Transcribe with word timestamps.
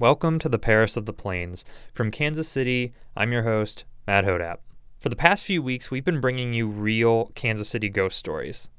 Welcome 0.00 0.40
to 0.40 0.48
the 0.48 0.58
Paris 0.58 0.96
of 0.96 1.06
the 1.06 1.12
Plains. 1.12 1.64
From 1.92 2.10
Kansas 2.10 2.48
City, 2.48 2.92
I'm 3.16 3.30
your 3.30 3.44
host, 3.44 3.84
Matt 4.08 4.24
Hodapp. 4.24 4.56
For 4.98 5.08
the 5.08 5.14
past 5.14 5.44
few 5.44 5.62
weeks, 5.62 5.88
we've 5.88 6.04
been 6.04 6.20
bringing 6.20 6.52
you 6.52 6.66
real 6.66 7.26
Kansas 7.36 7.68
City 7.68 7.88
ghost 7.88 8.18
stories. 8.18 8.70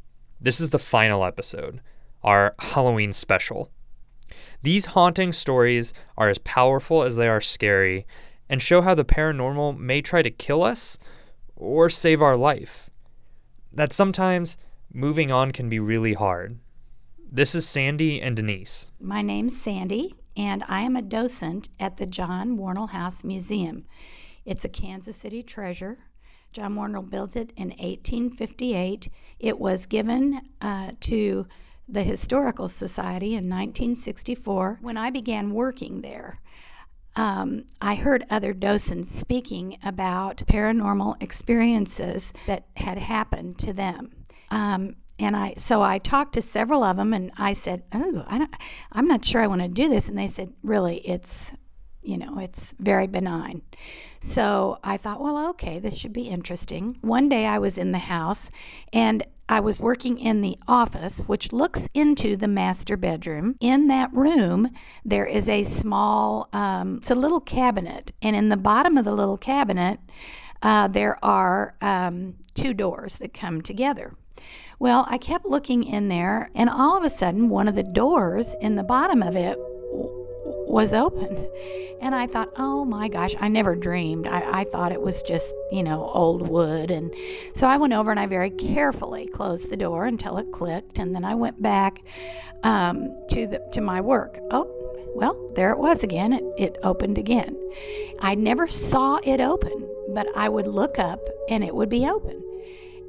This 0.41 0.59
is 0.59 0.71
the 0.71 0.77
final 0.77 1.23
episode, 1.23 1.79
our 2.21 2.53
Halloween 2.59 3.13
special. 3.13 3.71
These 4.61 4.87
haunting 4.87 5.31
stories 5.31 5.93
are 6.17 6.27
as 6.27 6.39
powerful 6.39 7.03
as 7.03 7.15
they 7.15 7.29
are 7.29 7.39
scary 7.39 8.05
and 8.49 8.61
show 8.61 8.81
how 8.81 8.93
the 8.93 9.05
paranormal 9.05 9.79
may 9.79 10.01
try 10.01 10.21
to 10.21 10.29
kill 10.29 10.63
us 10.63 10.97
or 11.55 11.89
save 11.89 12.21
our 12.21 12.35
life. 12.35 12.89
That 13.71 13.93
sometimes 13.93 14.57
moving 14.93 15.31
on 15.31 15.53
can 15.53 15.69
be 15.69 15.79
really 15.79 16.15
hard. 16.15 16.59
This 17.25 17.55
is 17.55 17.65
Sandy 17.65 18.21
and 18.21 18.35
Denise. 18.35 18.91
My 18.99 19.21
name's 19.21 19.57
Sandy, 19.57 20.15
and 20.35 20.63
I 20.67 20.81
am 20.81 20.95
a 20.95 21.01
docent 21.01 21.69
at 21.79 21.97
the 21.97 22.05
John 22.05 22.57
Wornall 22.57 22.87
House 22.87 23.23
Museum. 23.23 23.85
It's 24.45 24.65
a 24.65 24.69
Kansas 24.69 25.15
City 25.15 25.41
treasure. 25.41 25.97
John 26.51 26.75
Wornall 26.75 27.03
built 27.03 27.35
it 27.35 27.51
in 27.57 27.69
1858. 27.69 29.09
It 29.39 29.59
was 29.59 29.85
given 29.85 30.41
uh, 30.61 30.91
to 31.01 31.47
the 31.87 32.03
Historical 32.03 32.67
Society 32.67 33.31
in 33.31 33.49
1964 33.49 34.79
when 34.81 34.97
I 34.97 35.09
began 35.09 35.53
working 35.53 36.01
there. 36.01 36.39
Um, 37.15 37.65
I 37.81 37.95
heard 37.95 38.25
other 38.29 38.53
docents 38.53 39.09
speaking 39.11 39.77
about 39.83 40.43
paranormal 40.47 41.21
experiences 41.21 42.33
that 42.45 42.65
had 42.75 42.97
happened 42.97 43.57
to 43.59 43.73
them. 43.73 44.11
Um, 44.51 44.95
and 45.19 45.35
I 45.35 45.55
so 45.57 45.81
I 45.81 45.97
talked 45.97 46.33
to 46.33 46.41
several 46.41 46.83
of 46.83 46.97
them 46.97 47.13
and 47.13 47.31
I 47.37 47.53
said, 47.53 47.83
"Oh, 47.93 48.23
I 48.27 48.37
don't 48.37 48.53
I'm 48.91 49.07
not 49.07 49.25
sure 49.25 49.41
I 49.41 49.47
want 49.47 49.61
to 49.61 49.67
do 49.67 49.89
this." 49.89 50.09
And 50.09 50.17
they 50.17 50.27
said, 50.27 50.53
"Really, 50.63 50.97
it's 50.97 51.53
you 52.01 52.17
know, 52.17 52.37
it's 52.39 52.75
very 52.79 53.07
benign." 53.07 53.61
So 54.19 54.79
I 54.83 54.97
thought, 54.97 55.21
"Well, 55.21 55.49
okay, 55.49 55.79
this 55.79 55.97
should 55.97 56.13
be 56.13 56.27
interesting." 56.27 56.97
One 57.01 57.29
day 57.29 57.45
I 57.45 57.59
was 57.59 57.77
in 57.77 57.91
the 57.91 57.99
house 57.99 58.49
and 58.91 59.25
I 59.47 59.59
was 59.59 59.79
working 59.79 60.17
in 60.17 60.41
the 60.41 60.57
office, 60.67 61.19
which 61.19 61.53
looks 61.53 61.87
into 61.93 62.35
the 62.35 62.47
master 62.47 62.97
bedroom. 62.97 63.55
In 63.59 63.87
that 63.87 64.11
room, 64.11 64.69
there 65.03 65.25
is 65.25 65.47
a 65.47 65.61
small, 65.61 66.49
um, 66.51 66.97
it's 66.97 67.11
a 67.11 67.15
little 67.15 67.39
cabinet, 67.39 68.11
and 68.23 68.35
in 68.35 68.49
the 68.49 68.57
bottom 68.57 68.97
of 68.97 69.05
the 69.05 69.13
little 69.13 69.37
cabinet, 69.37 69.99
uh, 70.63 70.87
there 70.87 71.23
are 71.23 71.75
um, 71.79 72.37
two 72.55 72.73
doors 72.73 73.17
that 73.17 73.35
come 73.35 73.61
together. 73.61 74.13
Well, 74.79 75.05
I 75.09 75.17
kept 75.17 75.45
looking 75.45 75.83
in 75.83 76.09
there, 76.09 76.49
and 76.53 76.69
all 76.69 76.97
of 76.97 77.03
a 77.03 77.09
sudden, 77.09 77.49
one 77.49 77.67
of 77.67 77.75
the 77.75 77.83
doors 77.83 78.55
in 78.59 78.75
the 78.75 78.83
bottom 78.83 79.23
of 79.23 79.35
it 79.35 79.57
was 80.75 80.93
open. 80.93 81.49
And 82.01 82.13
I 82.13 82.27
thought, 82.27 82.49
oh 82.57 82.83
my 82.83 83.07
gosh, 83.07 83.33
I 83.39 83.47
never 83.47 83.75
dreamed. 83.75 84.27
I, 84.27 84.61
I, 84.61 84.63
thought 84.65 84.91
it 84.91 85.01
was 85.01 85.21
just, 85.23 85.55
you 85.71 85.81
know, 85.81 86.11
old 86.13 86.49
wood. 86.49 86.91
And 86.91 87.13
so 87.53 87.65
I 87.65 87.77
went 87.77 87.93
over 87.93 88.11
and 88.11 88.19
I 88.19 88.25
very 88.25 88.49
carefully 88.49 89.27
closed 89.27 89.69
the 89.69 89.77
door 89.77 90.05
until 90.05 90.37
it 90.37 90.51
clicked. 90.51 90.99
And 90.99 91.15
then 91.15 91.23
I 91.23 91.33
went 91.35 91.61
back 91.61 92.03
um, 92.63 93.15
to, 93.29 93.47
the, 93.47 93.65
to 93.71 93.79
my 93.79 94.01
work. 94.01 94.37
Oh, 94.51 94.69
well, 95.15 95.51
there 95.55 95.71
it 95.71 95.77
was 95.77 96.03
again. 96.03 96.33
It, 96.33 96.43
it 96.57 96.77
opened 96.83 97.17
again. 97.17 97.55
I 98.19 98.35
never 98.35 98.67
saw 98.67 99.19
it 99.23 99.39
open, 99.39 99.89
but 100.09 100.27
I 100.35 100.49
would 100.49 100.67
look 100.67 100.99
up 100.99 101.21
and 101.49 101.63
it 101.63 101.73
would 101.73 101.89
be 101.89 102.05
open. 102.05 102.43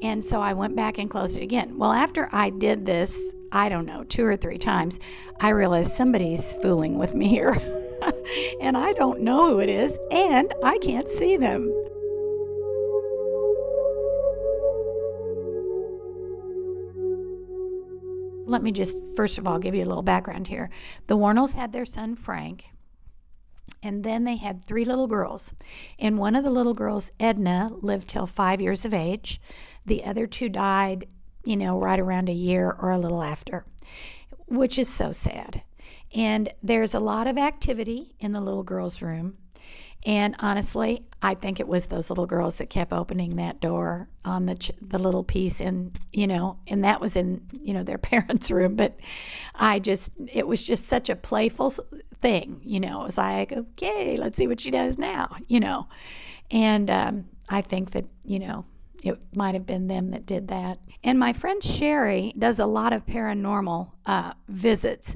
And 0.03 0.25
so 0.25 0.41
I 0.41 0.53
went 0.53 0.77
back 0.77 0.99
and 0.99 1.11
closed 1.11 1.37
it 1.37 1.43
again. 1.43 1.79
Well, 1.79 1.93
after 1.93 2.29
I 2.33 2.51
did 2.51 2.87
this, 2.87 3.35
I 3.51 3.69
don't 3.69 3.87
know, 3.87 4.05
two 4.05 4.25
or 4.25 4.37
three 4.37 4.59
times, 4.59 5.01
I 5.41 5.51
realized 5.51 5.93
somebody's 5.93 6.55
fooling 6.55 6.99
with 6.99 7.15
me 7.15 7.29
here. 7.29 7.53
and 8.61 8.77
I 8.77 8.93
don't 8.93 9.21
know 9.21 9.47
who 9.47 9.61
it 9.61 9.69
is, 9.69 9.99
and 10.11 10.53
I 10.63 10.79
can't 10.79 11.09
see 11.09 11.37
them. 11.37 11.73
Let 18.49 18.62
me 18.62 18.71
just 18.71 19.01
first 19.17 19.39
of 19.39 19.47
all 19.47 19.59
give 19.59 19.75
you 19.75 19.83
a 19.83 19.87
little 19.87 20.03
background 20.03 20.47
here. 20.47 20.71
The 21.09 21.17
Wornalls 21.17 21.56
had 21.56 21.73
their 21.73 21.85
son 21.85 22.15
Frank, 22.15 22.65
and 23.82 24.04
then 24.04 24.25
they 24.25 24.37
had 24.37 24.65
three 24.65 24.84
little 24.84 25.06
girls. 25.06 25.54
And 25.99 26.19
one 26.19 26.34
of 26.34 26.44
the 26.44 26.50
little 26.50 26.75
girls, 26.75 27.12
Edna, 27.21 27.71
lived 27.81 28.09
till 28.09 28.27
five 28.27 28.60
years 28.60 28.84
of 28.84 28.94
age. 28.94 29.41
The 29.84 30.04
other 30.04 30.27
two 30.27 30.49
died, 30.49 31.06
you 31.44 31.56
know, 31.56 31.78
right 31.78 32.00
around 32.00 32.28
a 32.28 32.32
year 32.32 32.75
or 32.78 32.91
a 32.91 32.99
little 32.99 33.22
after, 33.22 33.65
which 34.47 34.78
is 34.78 34.88
so 34.88 35.12
sad. 35.12 35.62
And 36.15 36.49
there's 36.62 36.94
a 36.94 37.00
lot 37.00 37.26
of 37.26 37.38
activity 37.38 38.15
in 38.19 38.32
the 38.32 38.41
little 38.41 38.62
girl's 38.62 39.03
room. 39.03 39.37
And 40.05 40.37
honestly, 40.38 41.05
I 41.21 41.34
think 41.34 41.59
it 41.59 41.66
was 41.66 41.87
those 41.87 42.10
little 42.10 42.26
girls 42.26 42.59
that 42.59 42.71
kept 42.71 42.93
opening 42.93 43.37
that 43.37 43.60
door 43.60 44.09
on 44.25 44.47
the 44.47 44.55
ch- 44.55 44.71
the 44.81 44.99
little 44.99 45.25
piece, 45.25 45.60
and 45.60 45.99
you 46.12 46.28
know, 46.28 46.59
and 46.69 46.84
that 46.84 47.00
was 47.00 47.16
in 47.16 47.43
you 47.50 47.75
know 47.75 47.82
their 47.82 47.99
parents' 47.99 48.50
room. 48.50 48.76
But 48.76 49.00
I 49.56 49.81
just, 49.81 50.12
it 50.32 50.47
was 50.47 50.65
just 50.65 50.87
such 50.87 51.10
a 51.10 51.16
playful 51.16 51.75
thing, 52.21 52.60
you 52.62 52.81
know. 52.81 53.03
It 53.03 53.06
was 53.06 53.19
like, 53.19 53.53
okay, 53.53 54.16
let's 54.16 54.37
see 54.37 54.47
what 54.47 54.60
she 54.60 54.71
does 54.71 54.99
now, 54.99 55.37
you 55.47 55.60
know. 55.60 55.88
And 56.50 56.91
um, 56.91 57.27
I 57.49 57.60
think 57.60 57.93
that 57.93 58.06
you 58.25 58.38
know 58.38 58.65
it 59.04 59.19
might 59.34 59.54
have 59.54 59.66
been 59.66 59.88
them 59.88 60.10
that 60.10 60.26
did 60.26 60.49
that. 60.49 60.78
And 61.05 61.19
my 61.19 61.32
friend 61.32 61.62
Sherry 61.62 62.34
does 62.38 62.59
a 62.59 62.66
lot 62.66 62.93
of 62.93 63.06
paranormal 63.06 63.93
uh, 64.06 64.32
visits. 64.49 65.15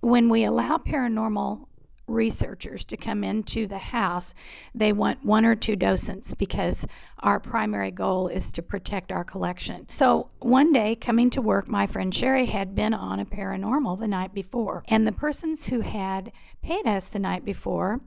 When 0.00 0.28
we 0.28 0.44
allow 0.44 0.78
paranormal 0.78 1.66
researchers 2.06 2.84
to 2.86 2.96
come 2.96 3.24
into 3.24 3.66
the 3.66 3.78
house, 3.78 4.34
they 4.74 4.92
want 4.92 5.24
one 5.24 5.44
or 5.44 5.54
two 5.54 5.76
docents 5.76 6.34
because 6.34 6.86
our 7.20 7.40
primary 7.40 7.90
goal 7.90 8.28
is 8.28 8.50
to 8.52 8.62
protect 8.62 9.10
our 9.10 9.24
collection. 9.24 9.88
So 9.88 10.30
one 10.38 10.72
day, 10.72 10.94
coming 10.94 11.30
to 11.30 11.42
work, 11.42 11.68
my 11.68 11.86
friend 11.86 12.14
Sherry 12.14 12.46
had 12.46 12.74
been 12.74 12.94
on 12.94 13.20
a 13.20 13.24
paranormal 13.24 13.98
the 13.98 14.08
night 14.08 14.32
before, 14.34 14.84
and 14.88 15.06
the 15.06 15.12
persons 15.12 15.66
who 15.66 15.80
had 15.80 16.32
paid 16.62 16.86
us 16.86 17.08
the 17.08 17.18
night 17.18 17.44
before 17.44 18.00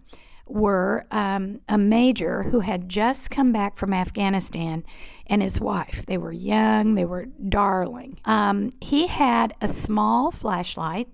were 0.49 1.05
um, 1.11 1.61
a 1.69 1.77
major 1.77 2.43
who 2.43 2.61
had 2.61 2.89
just 2.89 3.29
come 3.29 3.51
back 3.51 3.75
from 3.75 3.93
Afghanistan 3.93 4.83
and 5.27 5.43
his 5.43 5.61
wife. 5.61 6.05
They 6.07 6.17
were 6.17 6.31
young, 6.31 6.95
they 6.95 7.05
were 7.05 7.25
darling. 7.25 8.19
Um, 8.25 8.71
he 8.81 9.07
had 9.07 9.53
a 9.61 9.67
small 9.67 10.31
flashlight. 10.31 11.07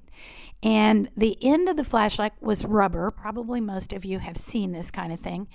And 0.66 1.12
the 1.16 1.38
end 1.44 1.70
of 1.70 1.78
the 1.78 1.84
flashlight 1.84 2.34
was 2.42 2.66
rubber. 2.66 3.12
Probably 3.12 3.62
most 3.62 3.94
of 3.94 4.04
you 4.04 4.18
have 4.18 4.36
seen 4.36 4.72
this 4.72 4.90
kind 4.90 5.14
of 5.14 5.20
thing. 5.20 5.48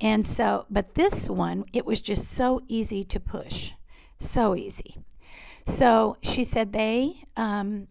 And 0.00 0.24
so, 0.24 0.64
but 0.70 0.94
this 0.94 1.28
one, 1.28 1.66
it 1.74 1.84
was 1.84 2.00
just 2.00 2.28
so 2.28 2.62
easy 2.66 3.04
to 3.04 3.20
push. 3.20 3.72
So 4.18 4.56
easy. 4.56 4.96
So 5.66 6.16
she 6.22 6.42
said 6.42 6.72
they 6.72 7.24
um, 7.36 7.88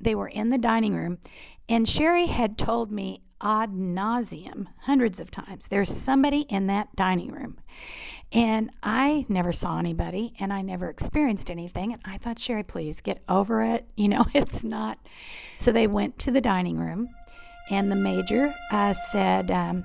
they 0.00 0.16
were 0.16 0.28
in 0.28 0.48
the 0.48 0.58
dining 0.58 0.96
room, 0.96 1.18
and 1.68 1.88
Sherry 1.88 2.26
had 2.26 2.58
told 2.58 2.90
me 2.90 3.22
ad 3.42 3.72
nauseum, 3.72 4.66
hundreds 4.82 5.20
of 5.20 5.30
times. 5.30 5.66
There's 5.68 5.94
somebody 5.94 6.40
in 6.42 6.66
that 6.68 6.94
dining 6.96 7.32
room. 7.32 7.58
And 8.32 8.70
I 8.82 9.26
never 9.28 9.52
saw 9.52 9.78
anybody 9.78 10.32
and 10.40 10.52
I 10.52 10.62
never 10.62 10.88
experienced 10.88 11.50
anything. 11.50 11.92
And 11.92 12.00
I 12.04 12.16
thought, 12.16 12.38
Sherry, 12.38 12.62
please 12.62 13.00
get 13.00 13.22
over 13.28 13.62
it. 13.62 13.86
You 13.96 14.08
know, 14.08 14.24
it's 14.34 14.64
not. 14.64 14.98
So 15.58 15.70
they 15.70 15.86
went 15.86 16.18
to 16.20 16.32
the 16.32 16.40
dining 16.40 16.76
room, 16.76 17.08
and 17.70 17.88
the 17.88 17.96
major 17.96 18.52
uh, 18.72 18.94
said, 18.94 19.48
um, 19.50 19.84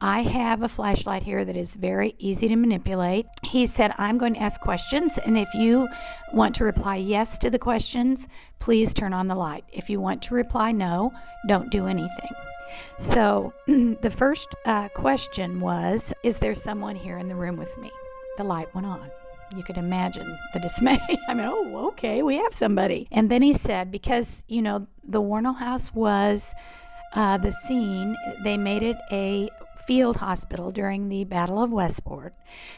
I 0.00 0.22
have 0.22 0.62
a 0.62 0.68
flashlight 0.68 1.24
here 1.24 1.44
that 1.44 1.56
is 1.56 1.76
very 1.76 2.14
easy 2.18 2.48
to 2.48 2.56
manipulate. 2.56 3.26
He 3.42 3.66
said, 3.66 3.92
I'm 3.98 4.16
going 4.16 4.32
to 4.34 4.40
ask 4.40 4.58
questions, 4.62 5.18
and 5.18 5.36
if 5.36 5.52
you 5.52 5.88
want 6.32 6.54
to 6.56 6.64
reply 6.64 6.96
yes 6.96 7.36
to 7.38 7.50
the 7.50 7.58
questions, 7.58 8.28
please 8.60 8.94
turn 8.94 9.12
on 9.12 9.26
the 9.26 9.34
light. 9.34 9.64
If 9.70 9.90
you 9.90 10.00
want 10.00 10.22
to 10.22 10.34
reply 10.34 10.72
no, 10.72 11.12
don't 11.46 11.70
do 11.70 11.86
anything. 11.86 12.30
So 12.98 13.52
the 13.66 14.12
first 14.14 14.54
uh, 14.64 14.88
question 14.88 15.60
was 15.60 16.12
Is 16.22 16.38
there 16.38 16.54
someone 16.54 16.96
here 16.96 17.18
in 17.18 17.26
the 17.26 17.34
room 17.34 17.56
with 17.56 17.76
me? 17.78 17.90
The 18.36 18.44
light 18.44 18.74
went 18.74 18.86
on. 18.86 19.10
You 19.56 19.62
could 19.64 19.78
imagine 19.78 20.38
the 20.52 20.60
dismay. 20.60 21.00
I 21.28 21.34
mean, 21.34 21.46
oh, 21.46 21.88
okay, 21.88 22.22
we 22.22 22.36
have 22.36 22.54
somebody. 22.54 23.08
And 23.10 23.28
then 23.28 23.42
he 23.42 23.52
said, 23.52 23.90
because, 23.90 24.44
you 24.46 24.62
know, 24.62 24.86
the 25.02 25.20
Wornall 25.20 25.54
House 25.54 25.92
was 25.92 26.54
uh, 27.14 27.36
the 27.38 27.50
scene, 27.50 28.16
they 28.44 28.56
made 28.56 28.84
it 28.84 28.96
a 29.10 29.50
field 29.86 30.16
hospital 30.16 30.70
during 30.70 31.08
the 31.08 31.24
Battle 31.24 31.60
of 31.60 31.72
Westport. 31.72 32.34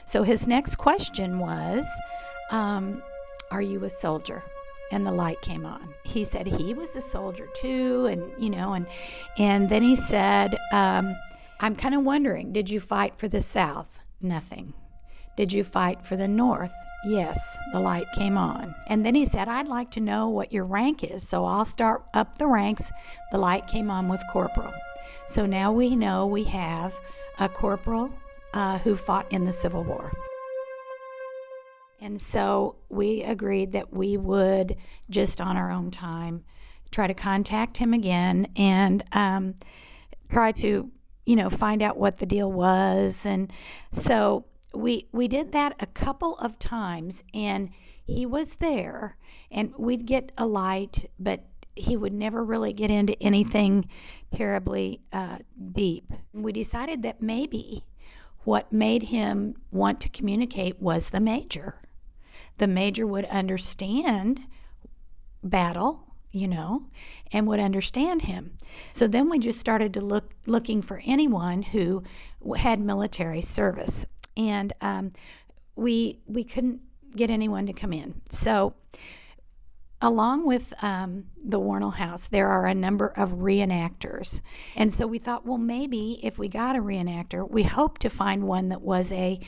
So 0.07 0.23
his 0.23 0.47
next 0.47 0.77
question 0.77 1.39
was, 1.39 1.87
um, 2.51 3.03
Are 3.51 3.63
you 3.63 3.85
a 3.85 3.91
soldier? 3.91 4.43
And 4.93 5.07
the 5.07 5.13
light 5.13 5.41
came 5.43 5.67
on. 5.67 5.95
He 6.05 6.23
said 6.23 6.47
he 6.47 6.75
was 6.75 6.95
a 6.95 7.01
soldier 7.01 7.49
too, 7.55 8.07
and 8.07 8.31
you 8.39 8.51
know, 8.51 8.75
and 8.75 8.87
and 9.39 9.69
then 9.69 9.83
he 9.83 9.97
said, 9.97 10.57
um, 10.73 11.17
"I'm 11.61 11.75
kind 11.75 11.95
of 11.95 12.05
wondering, 12.05 12.53
did 12.53 12.71
you 12.71 12.79
fight 12.79 13.17
for 13.17 13.27
the 13.27 13.41
South? 13.41 13.99
Nothing. 14.21 14.75
Did 15.35 15.53
you 15.53 15.65
fight 15.65 16.03
for 16.03 16.17
the 16.17 16.29
North? 16.29 16.73
Yes, 17.05 17.59
the 17.73 17.81
light 17.81 18.07
came 18.15 18.37
on. 18.37 18.75
And 18.87 19.05
then 19.05 19.15
he 19.15 19.25
said, 19.25 19.49
I'd 19.49 19.67
like 19.67 19.91
to 19.93 20.01
know 20.01 20.29
what 20.29 20.53
your 20.53 20.65
rank 20.65 21.03
is, 21.03 21.27
so 21.27 21.45
I'll 21.45 21.65
start 21.65 22.05
up 22.15 22.39
the 22.39 22.47
ranks. 22.47 22.93
The 23.33 23.39
light 23.39 23.67
came 23.67 23.91
on 23.91 24.09
with 24.09 24.23
corporal. 24.31 24.73
So 25.27 25.47
now 25.47 25.73
we 25.73 25.97
know 25.97 26.27
we 26.27 26.45
have 26.45 26.95
a 27.41 27.49
corporal 27.49 28.11
uh, 28.55 28.79
who 28.79 28.95
fought 28.95 29.27
in 29.33 29.45
the 29.45 29.53
Civil 29.53 29.83
War. 29.83 30.13
And 32.03 32.21
so 32.21 32.75
we 32.89 33.23
agreed 33.23 33.71
that 33.73 33.95
we 33.95 34.17
would, 34.17 34.77
just 35.09 35.41
on 35.41 35.57
our 35.57 35.71
own 35.71 35.93
time, 35.93 36.43
try 36.91 37.07
to 37.07 37.15
contact 37.15 37.79
him 37.79 37.95
again 37.95 38.49
and 38.57 39.05
um, 39.13 39.55
try 40.29 40.51
to, 40.51 40.91
you 41.25 41.37
know, 41.37 41.49
find 41.49 41.81
out 41.81 41.97
what 41.97 42.19
the 42.19 42.27
deal 42.27 42.51
was. 42.51 43.25
And 43.25 43.53
so 43.93 44.47
we 44.75 45.07
we 45.13 45.29
did 45.29 45.53
that 45.53 45.77
a 45.79 45.87
couple 45.87 46.35
of 46.39 46.59
times, 46.59 47.23
and 47.33 47.71
he 48.05 48.27
was 48.27 48.57
there, 48.57 49.17
and 49.49 49.73
we'd 49.79 50.05
get 50.05 50.33
a 50.37 50.45
light, 50.45 51.09
but 51.21 51.45
he 51.77 51.97
would 51.97 52.13
never 52.13 52.45
really 52.45 52.73
get 52.73 52.91
into 52.91 53.23
anything 53.23 53.89
terribly 54.35 55.01
uh, 55.13 55.39
deep. 55.71 56.13
We 56.33 56.53
decided 56.53 57.03
that 57.05 57.23
maybe 57.23 57.85
what 58.43 58.73
made 58.73 59.05
him 59.05 59.55
want 59.71 60.01
to 60.01 60.09
communicate 60.09 60.83
was 60.83 61.11
the 61.11 61.21
major. 61.21 61.77
The 62.59 62.67
major 62.67 63.07
would 63.07 63.25
understand 63.27 64.43
battle, 65.43 66.15
you 66.31 66.49
know, 66.49 66.87
and 67.33 67.47
would 67.47 67.61
understand 67.61 68.23
him. 68.23 68.57
So 68.93 69.07
then 69.07 69.29
we 69.29 69.39
just 69.39 69.59
started 69.59 69.93
to 69.95 70.01
look 70.01 70.33
looking 70.47 70.83
for 70.83 71.03
anyone 71.05 71.63
who 71.63 72.03
had 72.57 72.81
military 72.81 73.41
service, 73.41 74.07
and 74.37 74.73
um, 74.81 75.13
we 75.77 76.21
we 76.27 76.45
couldn't 76.45 76.81
get 77.15 77.31
anyone 77.31 77.67
to 77.67 77.73
come 77.73 77.93
in. 77.93 78.23
So 78.31 78.75
along 80.03 80.47
with 80.47 80.75
um, 80.83 81.25
the 81.43 81.61
Wornall 81.61 81.93
House, 81.95 82.27
there 82.27 82.49
are 82.49 82.67
a 82.67 82.75
number 82.75 83.07
of 83.07 83.31
reenactors. 83.35 84.41
And 84.75 84.93
so 84.93 85.07
we 85.07 85.19
thought, 85.19 85.47
well, 85.47 85.59
maybe 85.59 86.19
if 86.23 86.39
we 86.39 86.49
got 86.49 86.75
a 86.75 86.81
reenactor, 86.81 87.49
we 87.49 87.63
hoped 87.63 88.01
to 88.03 88.11
find 88.11 88.43
one 88.43 88.69
that 88.71 88.83
was 88.83 89.13
a 89.13 89.39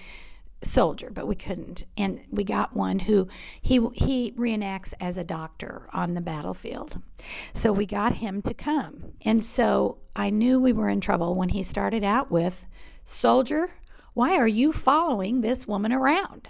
soldier, 0.64 1.10
but 1.12 1.26
we 1.26 1.34
couldn't. 1.34 1.84
And 1.96 2.20
we 2.30 2.44
got 2.44 2.74
one 2.74 3.00
who 3.00 3.28
he 3.60 3.86
he 3.94 4.32
reenacts 4.32 4.94
as 5.00 5.16
a 5.16 5.24
doctor 5.24 5.88
on 5.92 6.14
the 6.14 6.20
battlefield. 6.20 7.00
So 7.52 7.72
we 7.72 7.86
got 7.86 8.16
him 8.16 8.42
to 8.42 8.54
come. 8.54 9.12
And 9.22 9.44
so 9.44 9.98
I 10.16 10.30
knew 10.30 10.60
we 10.60 10.72
were 10.72 10.88
in 10.88 11.00
trouble 11.00 11.34
when 11.34 11.50
he 11.50 11.62
started 11.62 12.04
out 12.04 12.30
with, 12.30 12.66
"Soldier, 13.04 13.70
why 14.14 14.36
are 14.36 14.48
you 14.48 14.72
following 14.72 15.40
this 15.40 15.66
woman 15.66 15.92
around?" 15.92 16.48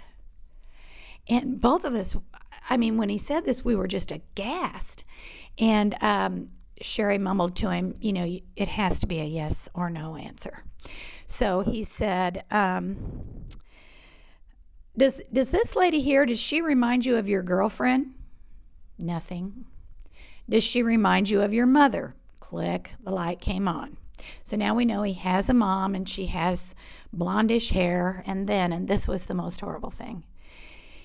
And 1.27 1.59
both 1.59 1.85
of 1.85 1.95
us 1.95 2.15
I 2.69 2.77
mean, 2.77 2.97
when 2.97 3.09
he 3.09 3.17
said 3.17 3.45
this, 3.45 3.63
we 3.63 3.75
were 3.75 3.87
just 3.87 4.11
aghast. 4.11 5.03
And 5.59 5.95
um, 6.01 6.47
Sherry 6.81 7.17
mumbled 7.17 7.55
to 7.57 7.69
him, 7.69 7.95
you 7.99 8.13
know, 8.13 8.39
it 8.55 8.67
has 8.67 8.99
to 8.99 9.07
be 9.07 9.19
a 9.19 9.25
yes 9.25 9.69
or 9.73 9.89
no 9.89 10.15
answer. 10.15 10.63
So 11.27 11.61
he 11.61 11.83
said, 11.83 12.43
um, 12.51 13.44
does, 14.97 15.21
does 15.31 15.51
this 15.51 15.75
lady 15.75 16.01
here, 16.01 16.25
does 16.25 16.39
she 16.39 16.61
remind 16.61 17.05
you 17.05 17.17
of 17.17 17.29
your 17.29 17.43
girlfriend? 17.43 18.13
Nothing. 18.97 19.65
Does 20.47 20.63
she 20.63 20.83
remind 20.83 21.29
you 21.29 21.41
of 21.41 21.53
your 21.53 21.65
mother? 21.65 22.15
Click, 22.39 22.91
the 23.03 23.11
light 23.11 23.41
came 23.41 23.67
on. 23.67 23.97
So 24.43 24.55
now 24.55 24.73
we 24.75 24.85
know 24.85 25.03
he 25.03 25.13
has 25.13 25.49
a 25.49 25.53
mom 25.53 25.95
and 25.95 26.07
she 26.07 26.27
has 26.27 26.75
blondish 27.15 27.71
hair. 27.71 28.23
And 28.25 28.47
then, 28.47 28.71
and 28.71 28.87
this 28.87 29.07
was 29.07 29.25
the 29.25 29.33
most 29.33 29.61
horrible 29.61 29.91
thing, 29.91 30.23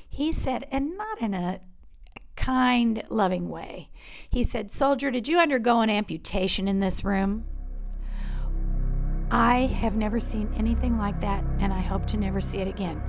he 0.08 0.32
said, 0.32 0.66
and 0.70 0.96
not 0.96 1.20
in 1.20 1.34
a 1.34 1.60
kind, 2.36 3.02
loving 3.10 3.48
way, 3.48 3.90
he 4.28 4.42
said, 4.44 4.70
Soldier, 4.70 5.10
did 5.10 5.28
you 5.28 5.38
undergo 5.38 5.80
an 5.80 5.90
amputation 5.90 6.68
in 6.68 6.80
this 6.80 7.04
room? 7.04 7.44
I 9.30 9.66
have 9.66 9.96
never 9.96 10.18
seen 10.18 10.52
anything 10.56 10.98
like 10.98 11.20
that, 11.20 11.44
and 11.60 11.72
I 11.72 11.80
hope 11.80 12.06
to 12.08 12.16
never 12.16 12.40
see 12.40 12.58
it 12.58 12.66
again. 12.66 13.00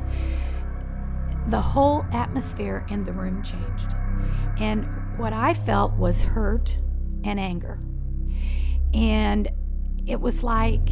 The 1.48 1.62
whole 1.62 2.06
atmosphere 2.12 2.86
in 2.90 3.04
the 3.04 3.14
room 3.14 3.44
changed. 3.44 3.94
And 4.60 4.86
what 5.18 5.34
I 5.34 5.54
felt 5.54 5.94
was 5.94 6.22
hurt 6.22 6.78
and 7.24 7.40
anger. 7.40 7.80
And 8.94 9.50
it 10.06 10.20
was 10.20 10.44
like, 10.44 10.90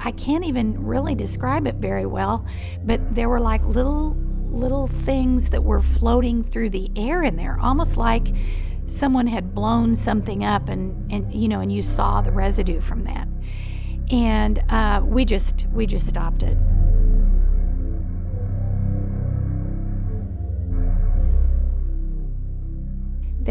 I 0.00 0.12
can't 0.12 0.44
even 0.44 0.84
really 0.84 1.14
describe 1.14 1.66
it 1.66 1.76
very 1.76 2.06
well, 2.06 2.46
but 2.84 3.14
there 3.14 3.28
were 3.28 3.40
like 3.40 3.64
little 3.64 4.16
little 4.50 4.88
things 4.88 5.50
that 5.50 5.62
were 5.62 5.80
floating 5.80 6.42
through 6.42 6.70
the 6.70 6.90
air 6.96 7.22
in 7.22 7.36
there, 7.36 7.56
almost 7.60 7.96
like 7.96 8.34
someone 8.86 9.28
had 9.28 9.54
blown 9.54 9.94
something 9.94 10.42
up 10.42 10.68
and, 10.68 11.12
and 11.12 11.32
you 11.32 11.48
know, 11.48 11.60
and 11.60 11.72
you 11.72 11.82
saw 11.82 12.20
the 12.20 12.32
residue 12.32 12.80
from 12.80 13.04
that. 13.04 13.28
And 14.10 14.58
uh, 14.70 15.02
we 15.04 15.24
just 15.24 15.66
we 15.72 15.86
just 15.86 16.08
stopped 16.08 16.42
it. 16.42 16.58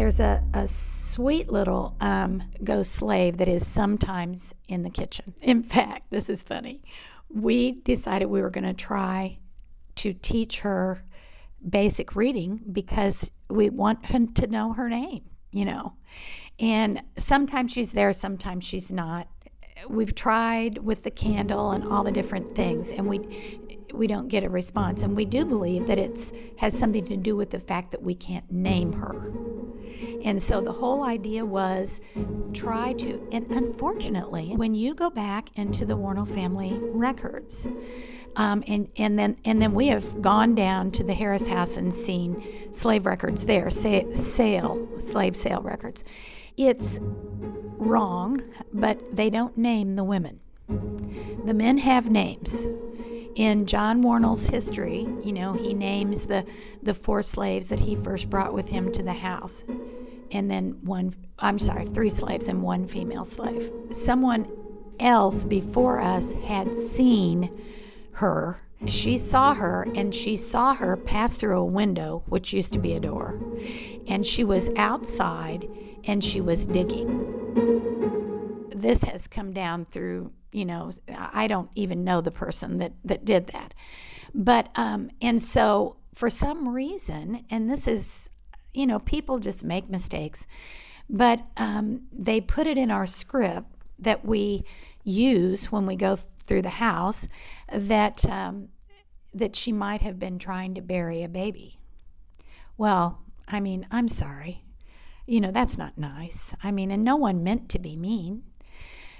There's 0.00 0.18
a, 0.18 0.42
a 0.54 0.66
sweet 0.66 1.52
little 1.52 1.94
um, 2.00 2.42
ghost 2.64 2.92
slave 2.92 3.36
that 3.36 3.48
is 3.48 3.66
sometimes 3.66 4.54
in 4.66 4.82
the 4.82 4.88
kitchen. 4.88 5.34
In 5.42 5.62
fact, 5.62 6.08
this 6.08 6.30
is 6.30 6.42
funny. 6.42 6.82
We 7.28 7.72
decided 7.72 8.24
we 8.24 8.40
were 8.40 8.48
going 8.48 8.64
to 8.64 8.72
try 8.72 9.40
to 9.96 10.14
teach 10.14 10.60
her 10.60 11.04
basic 11.68 12.16
reading 12.16 12.62
because 12.72 13.30
we 13.50 13.68
want 13.68 14.06
her 14.06 14.20
to 14.36 14.46
know 14.46 14.72
her 14.72 14.88
name, 14.88 15.24
you 15.52 15.66
know. 15.66 15.92
And 16.58 17.02
sometimes 17.18 17.70
she's 17.70 17.92
there, 17.92 18.14
sometimes 18.14 18.64
she's 18.64 18.90
not. 18.90 19.28
We've 19.88 20.14
tried 20.14 20.78
with 20.78 21.02
the 21.02 21.10
candle 21.10 21.70
and 21.72 21.84
all 21.84 22.04
the 22.04 22.12
different 22.12 22.54
things, 22.54 22.92
and 22.92 23.06
we 23.06 23.58
we 23.92 24.06
don't 24.06 24.28
get 24.28 24.44
a 24.44 24.48
response. 24.48 25.02
And 25.02 25.16
we 25.16 25.24
do 25.24 25.44
believe 25.44 25.86
that 25.86 25.98
it's 25.98 26.32
has 26.58 26.78
something 26.78 27.04
to 27.06 27.16
do 27.16 27.36
with 27.36 27.50
the 27.50 27.60
fact 27.60 27.90
that 27.92 28.02
we 28.02 28.14
can't 28.14 28.50
name 28.50 28.92
her. 28.94 29.32
And 30.24 30.40
so 30.40 30.60
the 30.60 30.72
whole 30.72 31.02
idea 31.02 31.44
was 31.44 32.00
try 32.52 32.92
to. 32.94 33.26
And 33.32 33.50
unfortunately, 33.50 34.54
when 34.54 34.74
you 34.74 34.94
go 34.94 35.10
back 35.10 35.50
into 35.56 35.84
the 35.84 35.96
Wornall 35.96 36.26
family 36.26 36.78
records, 36.80 37.66
um, 38.36 38.62
and, 38.66 38.90
and 38.96 39.18
then 39.18 39.36
and 39.44 39.60
then 39.60 39.74
we 39.74 39.88
have 39.88 40.22
gone 40.22 40.54
down 40.54 40.90
to 40.92 41.04
the 41.04 41.14
Harris 41.14 41.48
House 41.48 41.76
and 41.76 41.92
seen 41.92 42.72
slave 42.72 43.06
records 43.06 43.46
there, 43.46 43.70
sa- 43.70 44.12
sale 44.14 44.88
slave 45.00 45.34
sale 45.34 45.62
records. 45.62 46.04
It's 46.56 46.98
wrong, 47.02 48.42
but 48.72 49.16
they 49.16 49.30
don't 49.30 49.56
name 49.56 49.96
the 49.96 50.04
women. 50.04 50.40
The 51.44 51.54
men 51.54 51.78
have 51.78 52.10
names. 52.10 52.66
In 53.34 53.64
John 53.64 54.02
Wornall's 54.02 54.48
history, 54.48 55.08
you 55.22 55.32
know, 55.32 55.52
he 55.52 55.72
names 55.72 56.26
the 56.26 56.44
the 56.82 56.94
four 56.94 57.22
slaves 57.22 57.68
that 57.68 57.80
he 57.80 57.94
first 57.94 58.28
brought 58.28 58.52
with 58.52 58.68
him 58.68 58.92
to 58.92 59.02
the 59.02 59.14
house. 59.14 59.64
And 60.32 60.50
then 60.50 60.78
one, 60.82 61.14
I'm 61.38 61.58
sorry, 61.58 61.86
three 61.86 62.10
slaves 62.10 62.48
and 62.48 62.62
one 62.62 62.86
female 62.86 63.24
slave. 63.24 63.70
Someone 63.90 64.50
else 64.98 65.44
before 65.44 66.00
us 66.00 66.32
had 66.44 66.74
seen 66.74 67.50
her. 68.12 68.60
She 68.86 69.18
saw 69.18 69.54
her 69.54 69.86
and 69.94 70.14
she 70.14 70.36
saw 70.36 70.74
her 70.74 70.96
pass 70.96 71.36
through 71.36 71.58
a 71.58 71.64
window, 71.64 72.22
which 72.28 72.52
used 72.52 72.72
to 72.74 72.78
be 72.78 72.94
a 72.94 73.00
door. 73.00 73.38
And 74.06 74.24
she 74.24 74.44
was 74.44 74.70
outside 74.76 75.68
and 76.04 76.22
she 76.22 76.40
was 76.40 76.66
digging. 76.66 77.26
This 78.74 79.02
has 79.04 79.26
come 79.26 79.52
down 79.52 79.84
through, 79.84 80.32
you 80.52 80.64
know, 80.64 80.92
I 81.14 81.46
don't 81.46 81.70
even 81.74 82.04
know 82.04 82.20
the 82.20 82.30
person 82.30 82.78
that, 82.78 82.92
that 83.04 83.24
did 83.24 83.48
that. 83.48 83.74
But, 84.34 84.70
um, 84.76 85.10
and 85.20 85.40
so 85.40 85.96
for 86.14 86.30
some 86.30 86.68
reason, 86.68 87.44
and 87.50 87.70
this 87.70 87.86
is, 87.86 88.30
you 88.72 88.86
know, 88.86 88.98
people 88.98 89.38
just 89.38 89.64
make 89.64 89.88
mistakes, 89.90 90.46
but 91.08 91.40
um, 91.56 92.02
they 92.12 92.40
put 92.40 92.66
it 92.66 92.78
in 92.78 92.90
our 92.90 93.06
script 93.06 93.66
that 93.98 94.24
we 94.24 94.64
use 95.04 95.72
when 95.72 95.86
we 95.86 95.96
go 95.96 96.16
through 96.16 96.62
the 96.62 96.70
house 96.70 97.28
that 97.72 98.24
um, 98.28 98.68
that 99.32 99.54
she 99.54 99.72
might 99.72 100.02
have 100.02 100.18
been 100.18 100.38
trying 100.38 100.74
to 100.74 100.80
bury 100.80 101.22
a 101.22 101.28
baby. 101.28 101.78
Well, 102.76 103.20
I 103.46 103.60
mean, 103.60 103.86
I'm 103.90 104.08
sorry. 104.08 104.64
You 105.30 105.40
know, 105.40 105.52
that's 105.52 105.78
not 105.78 105.96
nice. 105.96 106.56
I 106.60 106.72
mean, 106.72 106.90
and 106.90 107.04
no 107.04 107.14
one 107.14 107.44
meant 107.44 107.68
to 107.68 107.78
be 107.78 107.96
mean. 107.96 108.42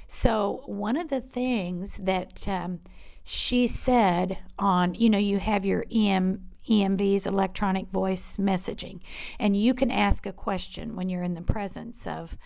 So, 0.08 0.64
one 0.66 0.96
of 0.96 1.06
the 1.06 1.20
things 1.20 1.98
that 1.98 2.48
um, 2.48 2.80
she 3.22 3.68
said 3.68 4.38
on, 4.58 4.94
you 4.94 5.08
know, 5.08 5.18
you 5.18 5.38
have 5.38 5.64
your 5.64 5.84
EM, 5.88 6.48
EMV's 6.68 7.26
electronic 7.26 7.90
voice 7.90 8.38
messaging, 8.38 8.98
and 9.38 9.56
you 9.56 9.72
can 9.72 9.92
ask 9.92 10.26
a 10.26 10.32
question 10.32 10.96
when 10.96 11.08
you're 11.08 11.22
in 11.22 11.34
the 11.34 11.42
presence 11.42 12.08
of 12.08 12.36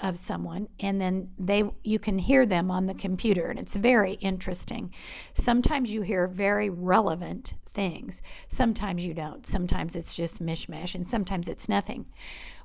of 0.00 0.18
someone 0.18 0.66
and 0.80 1.00
then 1.00 1.30
they 1.38 1.62
you 1.84 1.98
can 1.98 2.18
hear 2.18 2.44
them 2.44 2.72
on 2.72 2.86
the 2.86 2.94
computer 2.94 3.48
and 3.48 3.58
it's 3.58 3.76
very 3.76 4.14
interesting 4.14 4.92
sometimes 5.32 5.94
you 5.94 6.02
hear 6.02 6.26
very 6.26 6.68
relevant 6.68 7.54
things 7.66 8.20
sometimes 8.48 9.04
you 9.04 9.14
don't 9.14 9.46
sometimes 9.46 9.94
it's 9.94 10.16
just 10.16 10.42
mishmash 10.42 10.96
and 10.96 11.06
sometimes 11.06 11.48
it's 11.48 11.68
nothing 11.68 12.04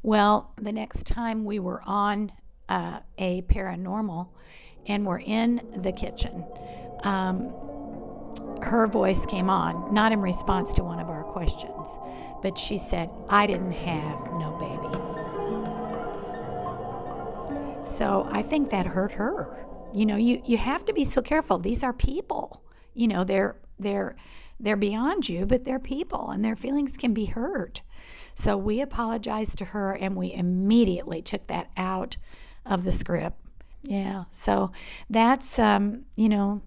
well 0.04 0.51
the 0.62 0.72
next 0.72 1.06
time 1.06 1.46
we 1.46 1.60
were 1.60 1.82
on 1.86 2.32
uh, 2.70 3.00
a 3.18 3.42
paranormal 3.44 4.27
and 4.88 5.06
we're 5.06 5.20
in 5.20 5.62
the 5.75 5.92
kitchen, 5.92 6.46
um, 7.04 7.54
her 8.62 8.88
voice 8.88 9.25
came 9.25 9.50
on, 9.50 9.94
not 9.94 10.12
in 10.12 10.22
response 10.22 10.74
to 10.74 10.84
one 10.84 11.00
of 11.00 11.10
our 11.10 11.24
questions, 11.24 11.88
but 12.42 12.58
she 12.58 12.77
said, 12.77 13.10
I 13.30 13.46
didn't 13.48 13.74
have 13.74 14.20
no 14.34 14.51
baby. 14.60 15.18
So 17.98 18.27
I 18.32 18.42
think 18.42 18.70
that 18.70 18.86
hurt 18.86 19.12
her. 19.13 19.66
You 19.94 20.06
know, 20.06 20.16
you, 20.18 20.42
you 20.46 20.58
have 20.58 20.86
to 20.86 20.94
be 20.94 21.06
so 21.06 21.22
careful. 21.22 21.58
These 21.58 21.84
are 21.84 21.94
people. 21.94 22.63
You 22.94 23.08
know, 23.08 23.24
they're 23.24 23.58
they're 23.80 24.16
they're 24.60 24.75
beyond 24.75 25.30
you, 25.30 25.46
but 25.46 25.66
they're 25.66 25.80
people 25.80 26.30
and 26.30 26.44
their 26.44 26.56
feelings 26.56 26.98
can 26.98 27.13
be 27.13 27.25
hurt. 27.25 27.82
So 28.38 28.56
we 28.56 28.82
apologized 28.82 29.58
to 29.58 29.65
her 29.65 29.94
and 29.94 30.15
we 30.15 30.32
immediately 30.32 31.24
took 31.24 31.48
that 31.48 31.72
out 31.75 32.17
of 32.67 32.84
the 32.84 32.91
script. 32.91 33.36
Yeah. 33.82 34.25
So 34.29 34.72
that's 35.10 35.58
um, 35.58 36.06
you 36.15 36.29
know, 36.29 36.62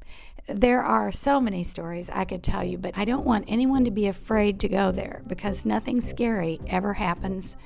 there 0.49 0.83
are 0.83 1.13
so 1.13 1.41
many 1.41 1.63
stories 1.63 2.11
I 2.11 2.25
could 2.25 2.43
tell 2.43 2.65
you, 2.65 2.77
but 2.77 2.99
I 2.99 3.05
don't 3.05 3.25
want 3.25 3.45
anyone 3.47 3.85
to 3.85 3.93
be 3.93 4.09
afraid 4.09 4.59
to 4.61 4.69
go 4.69 4.91
there 4.91 5.23
because 5.29 5.65
nothing 5.65 6.01
scary 6.01 6.59
ever 6.67 6.95
happens, 6.95 7.57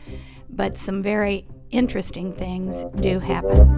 but 0.50 0.76
some 0.76 1.00
very 1.00 1.46
interesting 1.70 2.30
things 2.30 2.84
do 3.00 3.20
happen. 3.20 3.70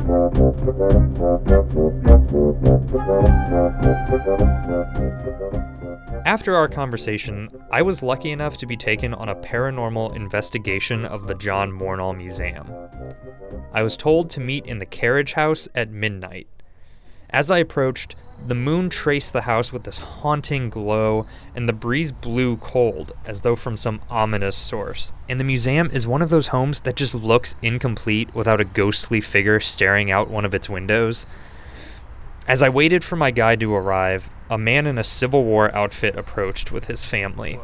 After 6.24 6.54
our 6.54 6.68
conversation, 6.68 7.48
I 7.70 7.82
was 7.82 8.02
lucky 8.02 8.30
enough 8.30 8.56
to 8.58 8.66
be 8.66 8.76
taken 8.76 9.14
on 9.14 9.28
a 9.28 9.34
paranormal 9.34 10.14
investigation 10.14 11.04
of 11.04 11.26
the 11.26 11.34
John 11.34 11.78
Wornall 11.78 12.14
Museum. 12.16 12.70
I 13.72 13.82
was 13.82 13.96
told 13.96 14.30
to 14.30 14.40
meet 14.40 14.66
in 14.66 14.78
the 14.78 14.86
carriage 14.86 15.34
house 15.34 15.68
at 15.74 15.90
midnight. 15.90 16.48
As 17.30 17.50
I 17.50 17.58
approached, 17.58 18.14
the 18.46 18.54
moon 18.54 18.88
traced 18.88 19.32
the 19.32 19.42
house 19.42 19.72
with 19.72 19.84
this 19.84 19.98
haunting 19.98 20.70
glow, 20.70 21.26
and 21.54 21.68
the 21.68 21.72
breeze 21.72 22.12
blew 22.12 22.56
cold, 22.58 23.12
as 23.26 23.40
though 23.40 23.56
from 23.56 23.76
some 23.76 24.00
ominous 24.08 24.56
source. 24.56 25.12
And 25.28 25.40
the 25.40 25.44
museum 25.44 25.90
is 25.92 26.06
one 26.06 26.22
of 26.22 26.30
those 26.30 26.48
homes 26.48 26.82
that 26.82 26.96
just 26.96 27.14
looks 27.14 27.56
incomplete 27.62 28.34
without 28.34 28.60
a 28.60 28.64
ghostly 28.64 29.20
figure 29.20 29.58
staring 29.58 30.10
out 30.10 30.30
one 30.30 30.44
of 30.44 30.54
its 30.54 30.70
windows. 30.70 31.26
As 32.46 32.62
I 32.62 32.68
waited 32.68 33.02
for 33.02 33.16
my 33.16 33.32
guide 33.32 33.58
to 33.60 33.74
arrive, 33.74 34.30
a 34.50 34.58
man 34.58 34.86
in 34.86 34.98
a 34.98 35.04
Civil 35.04 35.44
War 35.44 35.74
outfit 35.74 36.16
approached 36.16 36.70
with 36.72 36.86
his 36.86 37.04
family. 37.04 37.58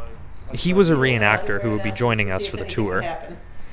He 0.52 0.72
was 0.72 0.90
a 0.90 0.94
reenactor 0.94 1.62
who 1.62 1.70
would 1.70 1.82
be 1.82 1.92
joining 1.92 2.30
us 2.30 2.46
for 2.46 2.56
the 2.56 2.64
tour. 2.64 3.02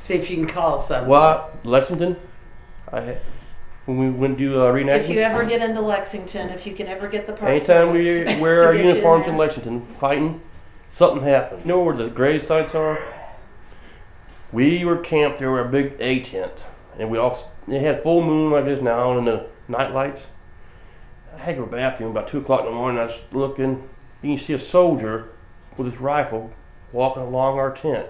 See 0.01 0.16
if 0.16 0.30
you 0.30 0.38
can 0.38 0.48
call 0.48 0.80
someone. 0.80 1.10
What? 1.10 1.66
Lexington? 1.66 2.16
I 2.92 3.18
when 3.89 3.98
we 3.98 4.10
went 4.10 4.38
do 4.38 4.62
uh, 4.62 4.72
reenactments. 4.72 5.00
If 5.01 5.10
you 5.10 5.20
ever 5.20 5.46
get 5.46 5.68
into 5.68 5.82
Lexington, 5.82 6.50
if 6.50 6.68
you 6.68 6.74
can 6.74 6.88
ever 6.88 7.08
get 7.08 7.25
the 7.25 7.34
park 7.34 7.50
Anytime 7.50 7.92
we 7.92 8.04
service 8.04 8.39
wear 8.42 8.62
to 8.62 8.66
our 8.68 8.74
get 8.74 8.86
uniforms 8.86 9.25
in 9.25 9.32
there. 9.32 9.39
Lexington, 9.39 9.82
fighting, 9.82 10.42
something 10.88 11.24
happened. 11.24 11.63
You 11.63 11.70
know 11.70 11.84
where 11.84 11.96
the 11.96 12.10
grave 12.10 12.44
sites 12.44 12.75
are? 12.75 13.00
We 14.51 14.86
were 14.86 14.98
camped 14.98 15.39
there 15.39 15.51
with 15.51 15.66
a 15.66 15.70
big 15.70 15.96
A 16.00 16.20
tent, 16.20 16.66
and 16.98 17.10
we 17.10 17.18
all 17.18 17.38
it 17.68 17.82
had 17.82 18.04
full 18.04 18.24
moon 18.24 18.51
like 18.51 18.66
this 18.66 18.82
now, 18.82 19.18
and 19.18 19.28
the 19.28 19.48
night 19.68 19.94
lights. 19.94 20.28
I 21.39 21.43
had 21.43 21.51
to 21.55 21.60
go 21.60 21.65
to 21.65 21.72
the 21.72 21.77
bathroom 21.77 22.12
about 22.12 22.27
two 22.27 22.39
o'clock 22.39 22.62
in 22.62 22.65
the 22.65 22.72
morning. 22.74 23.00
I 23.00 23.05
was 23.05 23.24
looking, 23.31 23.88
and 24.22 24.31
you 24.31 24.38
see 24.38 24.53
a 24.53 24.60
soldier 24.60 25.29
with 25.77 25.88
his 25.89 26.01
rifle 26.01 26.51
walking 26.91 27.24
along 27.24 27.58
our 27.58 27.72
tent. 27.72 28.08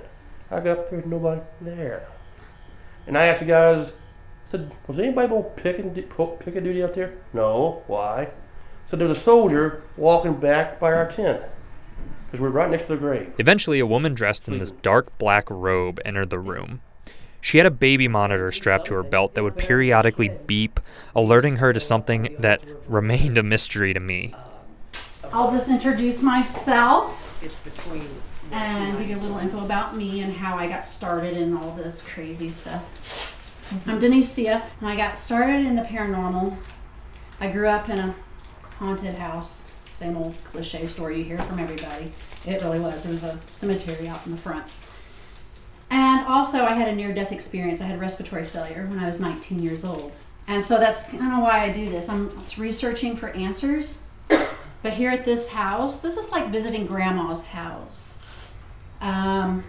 I 0.49 0.59
got 0.61 0.79
up 0.79 0.89
there, 0.89 1.03
nobody 1.05 1.41
there, 1.61 2.07
and 3.05 3.15
I 3.15 3.25
asked 3.25 3.41
the 3.41 3.45
guys. 3.45 3.91
I 3.91 3.93
said, 4.45 4.71
was 4.87 4.97
anybody 4.97 5.27
going 5.27 5.43
picking 5.43 5.91
pick 5.91 6.55
a 6.55 6.61
duty 6.61 6.83
out 6.83 6.95
there? 6.95 7.13
No. 7.33 7.83
Why? 7.85 8.29
So 8.87 8.97
there's 8.97 9.11
a 9.11 9.15
soldier 9.15 9.83
walking 9.95 10.33
back 10.33 10.79
by 10.79 10.91
our 10.91 11.07
tent 11.07 11.43
because 12.25 12.41
we're 12.41 12.49
right 12.49 12.67
next 12.67 12.83
to 12.83 12.89
the 12.89 12.97
grave. 12.97 13.31
Eventually, 13.37 13.79
a 13.79 13.85
woman 13.85 14.15
dressed 14.15 14.47
in 14.47 14.57
this 14.57 14.71
dark 14.71 15.15
black 15.19 15.47
robe 15.51 15.99
entered 16.03 16.31
the 16.31 16.39
room. 16.39 16.81
She 17.41 17.57
had 17.57 17.65
a 17.65 17.71
baby 17.71 18.07
monitor 18.07 18.51
strapped 18.51 18.87
to 18.87 18.93
her 18.95 19.03
belt 19.03 19.35
that 19.35 19.43
would 19.43 19.57
periodically 19.57 20.29
beep, 20.45 20.79
alerting 21.15 21.57
her 21.57 21.73
to 21.73 21.79
something 21.79 22.35
that 22.39 22.61
remained 22.87 23.37
a 23.37 23.43
mystery 23.43 23.93
to 23.93 23.99
me. 23.99 24.35
I'll 25.31 25.51
just 25.51 25.69
introduce 25.69 26.21
myself 26.21 27.41
and 28.51 28.97
give 28.97 29.09
you 29.09 29.15
a 29.15 29.21
little 29.21 29.37
info 29.37 29.63
about 29.63 29.95
me 29.95 30.21
and 30.21 30.33
how 30.33 30.57
I 30.57 30.67
got 30.67 30.83
started 30.83 31.37
in 31.37 31.55
all 31.55 31.71
this 31.75 32.01
crazy 32.01 32.49
stuff. 32.49 33.83
I'm 33.87 33.99
Denicia, 33.99 34.63
and 34.79 34.89
I 34.89 34.95
got 34.95 35.19
started 35.19 35.65
in 35.65 35.75
the 35.75 35.83
paranormal. 35.83 36.55
I 37.39 37.49
grew 37.49 37.67
up 37.67 37.87
in 37.89 37.99
a 37.99 38.15
haunted 38.79 39.13
house. 39.13 39.71
Same 39.91 40.17
old 40.17 40.35
cliche 40.45 40.85
story 40.87 41.19
you 41.19 41.23
hear 41.23 41.37
from 41.37 41.59
everybody. 41.59 42.11
It 42.47 42.63
really 42.63 42.79
was. 42.79 43.03
There 43.03 43.11
was 43.11 43.23
a 43.23 43.39
cemetery 43.47 44.07
out 44.07 44.25
in 44.25 44.31
the 44.31 44.37
front. 44.37 44.65
And 45.89 46.25
also, 46.27 46.65
I 46.65 46.73
had 46.73 46.87
a 46.87 46.95
near 46.95 47.13
death 47.13 47.31
experience. 47.31 47.81
I 47.81 47.85
had 47.85 47.99
respiratory 47.99 48.43
failure 48.43 48.85
when 48.87 48.99
I 48.99 49.07
was 49.07 49.19
19 49.19 49.59
years 49.59 49.83
old. 49.83 50.11
And 50.47 50.63
so 50.63 50.77
that's 50.77 51.03
kind 51.03 51.33
of 51.33 51.41
why 51.41 51.63
I 51.63 51.71
do 51.71 51.89
this. 51.89 52.09
I'm 52.09 52.29
researching 52.57 53.15
for 53.15 53.29
answers. 53.29 54.05
But 54.81 54.93
here 54.93 55.09
at 55.09 55.25
this 55.25 55.49
house, 55.49 55.99
this 55.99 56.15
is 56.15 56.31
like 56.31 56.51
visiting 56.51 56.85
grandma's 56.85 57.47
house. 57.47 58.17
Um, 59.01 59.65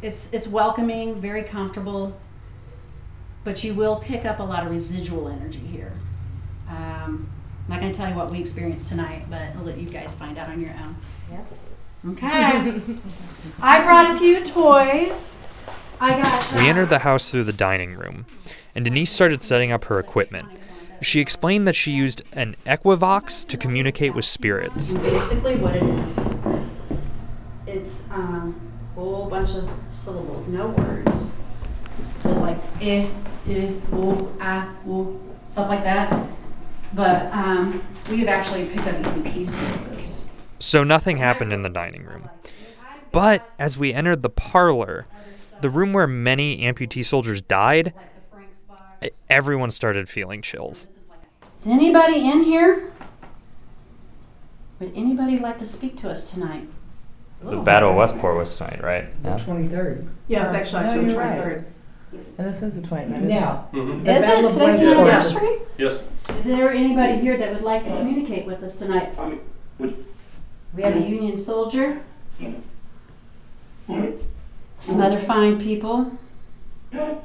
it's 0.00 0.30
it's 0.32 0.48
welcoming, 0.48 1.20
very 1.20 1.42
comfortable, 1.42 2.18
but 3.44 3.62
you 3.62 3.74
will 3.74 3.96
pick 3.96 4.24
up 4.24 4.38
a 4.38 4.42
lot 4.42 4.64
of 4.64 4.70
residual 4.70 5.28
energy 5.28 5.58
here. 5.58 5.92
Um, 6.68 7.28
I'm 7.66 7.68
not 7.68 7.80
going 7.80 7.92
to 7.92 7.98
tell 7.98 8.08
you 8.08 8.14
what 8.14 8.30
we 8.30 8.40
experienced 8.40 8.86
tonight, 8.86 9.26
but 9.28 9.42
I'll 9.56 9.64
let 9.64 9.78
you 9.78 9.90
guys 9.90 10.14
find 10.14 10.38
out 10.38 10.48
on 10.48 10.60
your 10.60 10.70
own. 10.70 10.96
Yep. 11.30 11.46
Okay. 12.12 12.80
I 13.60 13.84
brought 13.84 14.16
a 14.16 14.18
few 14.18 14.42
toys. 14.42 15.36
I 16.00 16.22
got. 16.22 16.54
We 16.54 16.68
entered 16.68 16.88
the 16.88 17.00
house 17.00 17.30
through 17.30 17.44
the 17.44 17.52
dining 17.52 17.94
room, 17.94 18.24
and 18.74 18.84
Denise 18.84 19.10
started 19.10 19.42
setting 19.42 19.70
up 19.70 19.84
her 19.84 19.98
equipment. 19.98 20.46
She 21.02 21.20
explained 21.20 21.66
that 21.68 21.74
she 21.74 21.92
used 21.92 22.22
an 22.32 22.56
EchoVox 22.66 23.46
to 23.48 23.56
communicate 23.56 24.14
with 24.14 24.24
spirits. 24.24 24.92
Basically, 24.92 25.56
what 25.56 25.74
it 25.74 25.82
is, 25.82 26.18
it's 27.66 28.08
um, 28.10 28.60
a 28.96 29.00
whole 29.00 29.28
bunch 29.28 29.54
of 29.54 29.68
syllables, 29.88 30.46
no 30.48 30.68
words, 30.68 31.38
just 32.22 32.40
like 32.40 32.58
eh, 32.80 33.06
eh, 33.48 33.72
ooh, 33.94 34.36
ah, 34.40 34.74
ooh, 34.86 35.20
stuff 35.48 35.68
like 35.68 35.84
that. 35.84 36.26
But 36.92 37.26
um, 37.32 37.82
we've 38.10 38.28
actually 38.28 38.66
picked 38.66 38.86
up 38.86 38.96
EVPs 38.96 39.52
through 39.52 39.90
this. 39.94 40.32
So 40.58 40.82
nothing 40.82 41.18
happened 41.18 41.52
in 41.52 41.62
the 41.62 41.68
dining 41.68 42.04
room. 42.04 42.28
But 43.12 43.48
as 43.58 43.76
we 43.76 43.92
entered 43.92 44.22
the 44.22 44.30
parlor, 44.30 45.06
the 45.62 45.70
room 45.70 45.92
where 45.92 46.06
many 46.06 46.58
amputee 46.60 47.04
soldiers 47.04 47.40
died, 47.42 47.92
everyone 49.28 49.70
started 49.70 50.08
feeling 50.08 50.42
chills. 50.42 50.86
Is 51.60 51.66
anybody 51.66 52.30
in 52.30 52.42
here? 52.44 52.92
Would 54.78 54.92
anybody 54.96 55.38
like 55.38 55.58
to 55.58 55.66
speak 55.66 55.96
to 55.98 56.10
us 56.10 56.30
tonight? 56.30 56.66
The 57.42 57.58
Battle 57.58 57.90
of 57.90 57.96
Westport 57.96 58.36
was 58.36 58.56
tonight, 58.56 58.82
right? 58.82 59.22
The 59.22 59.30
23rd. 59.30 60.08
Yeah, 60.28 60.44
it's 60.44 60.52
actually 60.52 60.82
No, 60.82 60.88
October 60.88 61.08
you're 61.08 61.18
right. 61.18 61.38
23rd. 61.40 61.64
And 62.38 62.46
this 62.46 62.62
is 62.62 62.80
the 62.80 62.86
23rd. 62.86 63.16
isn't 63.16 63.28
Now, 63.28 63.68
Mm-hmm. 63.72 64.04
The 64.04 64.14
Is 64.16 64.22
Battle 64.22 64.44
it? 64.44 64.46
of 64.46 64.52
Today's 64.52 64.74
Westport. 64.74 64.96
the 64.96 65.04
Yes. 65.04 65.36
anniversary? 65.36 65.58
Yes. 65.78 66.02
Is 66.38 66.44
there 66.44 66.70
anybody 66.70 67.18
here 67.20 67.36
that 67.36 67.52
would 67.54 67.62
like 67.62 67.84
to 67.84 67.90
communicate 67.90 68.46
with 68.46 68.62
us 68.62 68.76
tonight? 68.76 69.14
We 69.78 70.82
have 70.82 70.96
a 70.96 71.00
Union 71.00 71.36
soldier. 71.36 72.00
Some 74.80 75.00
other 75.00 75.18
fine 75.18 75.60
people 75.60 76.12
that 76.90 77.22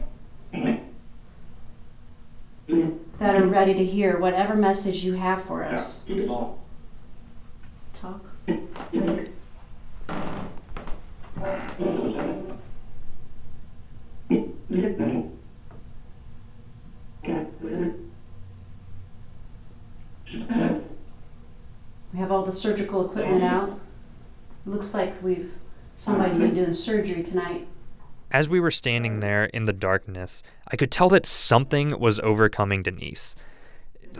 are 3.36 3.48
ready 3.48 3.74
to 3.74 3.86
hear 3.86 4.20
whatever 4.20 4.56
message 4.56 5.04
you 5.04 5.14
have 5.14 5.44
for 5.44 5.64
us. 5.64 6.06
Talk. 7.94 8.22
We 22.14 22.20
have 22.20 22.32
all 22.32 22.44
the 22.44 22.54
surgical 22.54 23.06
equipment 23.06 23.44
out. 23.44 23.80
Looks 24.66 24.94
like 24.94 25.22
we've 25.22 25.52
somebody's 25.96 26.40
been 26.40 26.54
doing 26.54 26.74
surgery 26.74 27.24
tonight. 27.24 27.68
As 28.32 28.50
we 28.50 28.60
were 28.60 28.72
standing 28.72 29.20
there 29.20 29.46
in 29.46 29.64
the 29.64 29.74
darkness, 29.74 30.44
I 30.68 30.76
could 30.76 30.92
tell 30.92 31.10
that 31.10 31.26
something 31.26 32.00
was 32.00 32.20
overcoming 32.22 32.84
Denise. 32.84 33.36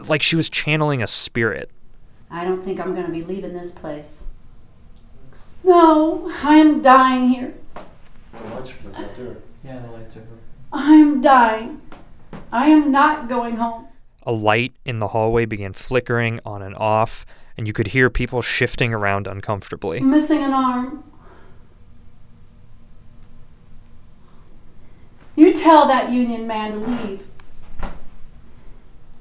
Like 0.08 0.22
she 0.22 0.36
was 0.36 0.48
channeling 0.48 1.02
a 1.02 1.06
spirit. 1.06 1.70
I 2.30 2.44
don't 2.44 2.64
think 2.64 2.80
I'm 2.80 2.94
going 2.94 3.06
to 3.06 3.12
be 3.12 3.22
leaving 3.22 3.52
this 3.52 3.72
place. 3.72 4.28
No, 5.64 6.30
I 6.42 6.56
am 6.56 6.80
dying 6.82 7.28
here. 7.28 7.54
Yeah, 9.64 9.78
the 9.80 9.90
lights 9.92 10.16
are. 10.16 10.26
I 10.72 10.92
am 10.94 11.20
dying. 11.20 11.80
I 12.52 12.68
am 12.68 12.90
not 12.92 13.28
going 13.28 13.56
home. 13.56 13.88
a 14.22 14.32
light 14.32 14.72
in 14.84 14.98
the 14.98 15.08
hallway 15.08 15.44
began 15.44 15.72
flickering 15.72 16.40
on 16.44 16.62
and 16.62 16.76
off, 16.76 17.24
and 17.56 17.66
you 17.66 17.72
could 17.72 17.88
hear 17.88 18.10
people 18.10 18.42
shifting 18.42 18.92
around 18.94 19.26
uncomfortably. 19.26 19.98
I'm 19.98 20.10
missing 20.10 20.42
an 20.42 20.52
arm. 20.52 21.04
You 25.36 25.52
tell 25.52 25.86
that 25.86 26.10
union 26.10 26.46
man 26.46 26.72
to 26.72 26.78
leave. 26.78 27.26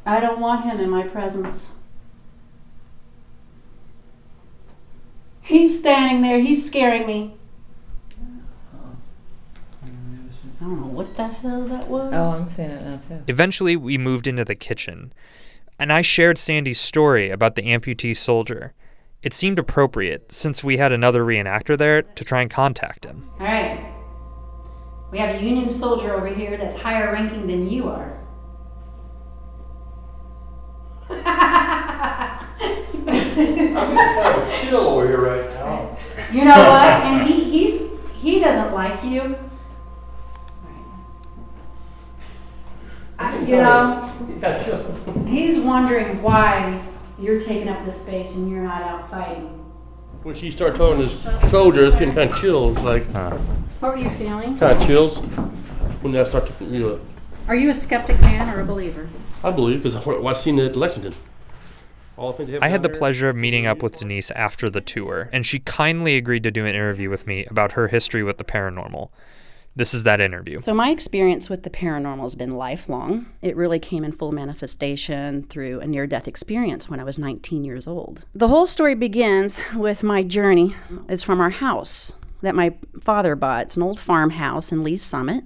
I 0.05 0.19
don't 0.19 0.39
want 0.39 0.63
him 0.63 0.79
in 0.79 0.89
my 0.89 1.03
presence. 1.03 1.73
He's 5.41 5.77
standing 5.77 6.21
there, 6.21 6.39
he's 6.39 6.65
scaring 6.65 7.05
me. 7.05 7.35
I 9.83 10.63
don't 10.63 10.81
know 10.81 10.87
what 10.87 11.15
the 11.15 11.27
hell 11.27 11.65
that 11.65 11.87
was. 11.87 12.11
Oh, 12.13 12.39
I'm 12.39 12.49
seeing 12.49 12.69
it 12.69 12.83
now 12.83 12.99
too. 13.07 13.23
Eventually, 13.27 13.75
we 13.75 13.99
moved 13.99 14.25
into 14.25 14.43
the 14.45 14.55
kitchen, 14.55 15.13
and 15.77 15.93
I 15.93 16.01
shared 16.01 16.39
Sandy's 16.39 16.79
story 16.79 17.29
about 17.29 17.55
the 17.55 17.63
amputee 17.63 18.17
soldier. 18.17 18.73
It 19.21 19.33
seemed 19.33 19.59
appropriate 19.59 20.31
since 20.31 20.63
we 20.63 20.77
had 20.77 20.91
another 20.91 21.23
reenactor 21.23 21.77
there 21.77 22.01
to 22.01 22.23
try 22.23 22.41
and 22.41 22.49
contact 22.49 23.05
him. 23.05 23.29
All 23.39 23.45
right. 23.45 23.94
We 25.15 25.21
have 25.21 25.35
a 25.37 25.41
Union 25.41 25.69
soldier 25.69 26.13
over 26.13 26.27
here 26.27 26.57
that's 26.57 26.75
higher 26.75 27.13
ranking 27.13 27.47
than 27.47 27.69
you 27.69 27.87
are. 27.87 28.19
I'm 31.09 31.15
getting 33.05 33.73
kind 33.75 34.43
of 34.43 34.51
chill 34.53 34.81
over 34.81 35.07
here 35.07 35.21
right 35.21 35.49
now. 35.51 35.97
You 36.33 36.43
know 36.43 36.57
what? 36.57 37.05
And 37.05 37.25
he, 37.29 37.45
he's 37.45 37.97
he 38.15 38.41
doesn't 38.41 38.73
like 38.73 39.01
you. 39.05 39.37
I, 43.17 43.39
you 43.39 43.55
know, 43.55 44.11
he's 45.25 45.61
wondering 45.61 46.21
why 46.21 46.85
you're 47.17 47.39
taking 47.39 47.69
up 47.69 47.85
this 47.85 48.01
space 48.01 48.35
and 48.35 48.51
you're 48.51 48.65
not 48.65 48.81
out 48.81 49.09
fighting. 49.09 49.63
When 50.23 50.35
she 50.35 50.51
started 50.51 50.75
talking 50.75 51.07
to 51.07 51.07
soldiers, 51.39 51.93
it's 51.93 51.95
getting 51.95 52.13
kind 52.13 52.29
of 52.29 52.37
chills, 52.37 52.77
like 52.79 53.07
uh-huh. 53.15 53.37
What 53.85 53.97
were 53.97 54.01
you 54.01 54.09
feeling? 54.09 54.57
kind 54.57 54.75
of 54.75 54.87
chills. 54.87 55.19
When 56.01 56.17
I 56.17 56.23
start 56.23 56.47
to, 56.47 56.65
you 56.65 56.79
know, 56.79 56.99
Are 57.47 57.55
you 57.55 57.69
a 57.69 57.73
skeptic 57.75 58.19
man 58.19 58.49
or 58.49 58.59
a 58.59 58.65
believer? 58.65 59.07
I 59.43 59.51
believe 59.51 59.83
because 59.83 59.95
I, 59.95 60.11
I 60.11 60.33
seen 60.33 60.57
it 60.57 60.71
at 60.71 60.75
Lexington. 60.75 61.13
All 62.17 62.31
the 62.31 62.37
things 62.37 62.47
they 62.47 62.53
have 62.53 62.63
I 62.63 62.69
had 62.69 62.81
the 62.81 62.89
pleasure 62.89 63.29
of 63.29 63.35
meeting 63.35 63.67
up 63.67 63.83
with 63.83 63.99
Denise 63.99 64.31
after 64.31 64.71
the 64.71 64.81
tour, 64.81 65.29
and 65.31 65.45
she 65.45 65.59
kindly 65.59 66.17
agreed 66.17 66.41
to 66.41 66.49
do 66.49 66.65
an 66.65 66.73
interview 66.73 67.11
with 67.11 67.27
me 67.27 67.45
about 67.45 67.73
her 67.73 67.89
history 67.89 68.23
with 68.23 68.39
the 68.39 68.43
paranormal. 68.43 69.09
This 69.75 69.93
is 69.93 70.03
that 70.03 70.19
interview. 70.19 70.57
So, 70.57 70.73
my 70.73 70.89
experience 70.89 71.47
with 71.47 71.61
the 71.61 71.69
paranormal 71.69 72.23
has 72.23 72.33
been 72.33 72.55
lifelong. 72.55 73.27
It 73.43 73.55
really 73.55 73.77
came 73.77 74.03
in 74.03 74.13
full 74.13 74.31
manifestation 74.31 75.43
through 75.43 75.81
a 75.81 75.85
near 75.85 76.07
death 76.07 76.27
experience 76.27 76.89
when 76.89 76.99
I 76.99 77.03
was 77.03 77.19
19 77.19 77.63
years 77.63 77.85
old. 77.85 78.25
The 78.33 78.47
whole 78.47 78.65
story 78.65 78.95
begins 78.95 79.61
with 79.75 80.01
my 80.01 80.23
journey. 80.23 80.75
It's 81.07 81.21
from 81.21 81.39
our 81.39 81.51
house 81.51 82.13
that 82.45 82.55
my 82.55 82.75
father 83.01 83.35
bought. 83.35 83.63
It's 83.63 83.75
an 83.75 83.83
old 83.83 83.99
farmhouse 83.99 84.71
in 84.71 84.83
Lee's 84.83 85.03
Summit 85.03 85.43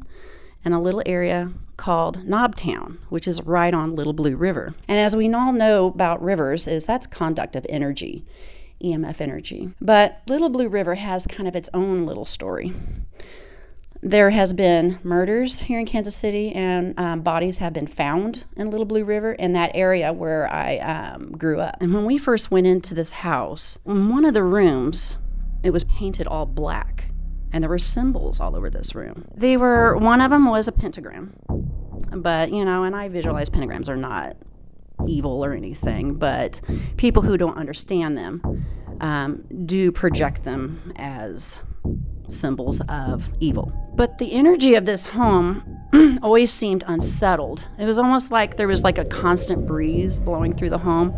and 0.63 0.73
a 0.73 0.79
little 0.79 1.03
area 1.05 1.51
called 1.77 2.25
Knobtown, 2.25 2.97
which 3.09 3.27
is 3.27 3.41
right 3.43 3.73
on 3.73 3.95
Little 3.95 4.13
Blue 4.13 4.35
River. 4.35 4.75
And 4.87 4.99
as 4.99 5.15
we 5.15 5.33
all 5.33 5.53
know 5.53 5.87
about 5.87 6.21
rivers, 6.21 6.67
is 6.67 6.85
that's 6.85 7.07
conduct 7.07 7.55
of 7.55 7.65
energy, 7.69 8.25
EMF 8.83 9.21
energy. 9.21 9.73
But 9.79 10.21
Little 10.27 10.49
Blue 10.49 10.67
River 10.67 10.95
has 10.95 11.25
kind 11.25 11.47
of 11.47 11.55
its 11.55 11.69
own 11.73 12.05
little 12.05 12.25
story. 12.25 12.73
There 14.01 14.29
has 14.29 14.53
been 14.53 14.99
murders 15.03 15.61
here 15.61 15.79
in 15.79 15.85
Kansas 15.85 16.15
City, 16.15 16.53
and 16.53 16.97
um, 16.97 17.21
bodies 17.21 17.57
have 17.57 17.73
been 17.73 17.87
found 17.87 18.45
in 18.55 18.69
Little 18.69 18.85
Blue 18.85 19.03
River 19.03 19.33
in 19.33 19.53
that 19.53 19.71
area 19.73 20.13
where 20.13 20.51
I 20.51 20.77
um, 20.77 21.31
grew 21.31 21.59
up. 21.59 21.77
And 21.81 21.93
when 21.93 22.05
we 22.05 22.17
first 22.17 22.49
went 22.49 22.67
into 22.67 22.93
this 22.93 23.11
house, 23.11 23.77
in 23.85 24.09
one 24.09 24.23
of 24.23 24.33
the 24.33 24.43
rooms, 24.43 25.17
it 25.63 25.71
was 25.71 25.83
painted 25.85 26.27
all 26.27 26.45
black, 26.45 27.11
and 27.51 27.63
there 27.63 27.69
were 27.69 27.79
symbols 27.79 28.39
all 28.39 28.55
over 28.55 28.69
this 28.69 28.95
room. 28.95 29.25
They 29.35 29.57
were 29.57 29.97
one 29.97 30.21
of 30.21 30.31
them 30.31 30.49
was 30.49 30.67
a 30.67 30.71
pentagram, 30.71 31.33
but 32.11 32.51
you 32.51 32.65
know, 32.65 32.83
and 32.83 32.95
I 32.95 33.09
visualize 33.09 33.49
pentagrams 33.49 33.87
are 33.87 33.97
not 33.97 34.37
evil 35.07 35.43
or 35.43 35.53
anything, 35.53 36.15
but 36.15 36.61
people 36.97 37.23
who 37.23 37.37
don't 37.37 37.57
understand 37.57 38.17
them 38.17 38.65
um, 39.01 39.43
do 39.65 39.91
project 39.91 40.43
them 40.43 40.93
as 40.97 41.59
symbols 42.29 42.81
of 42.89 43.31
evil. 43.39 43.71
But 43.95 44.17
the 44.17 44.33
energy 44.33 44.75
of 44.75 44.85
this 44.85 45.05
home 45.05 45.79
always 46.21 46.51
seemed 46.51 46.83
unsettled. 46.87 47.67
It 47.77 47.85
was 47.85 47.97
almost 47.97 48.31
like 48.31 48.57
there 48.57 48.67
was 48.67 48.83
like 48.83 48.97
a 48.97 49.05
constant 49.05 49.65
breeze 49.65 50.19
blowing 50.19 50.55
through 50.55 50.69
the 50.69 50.77
home. 50.77 51.15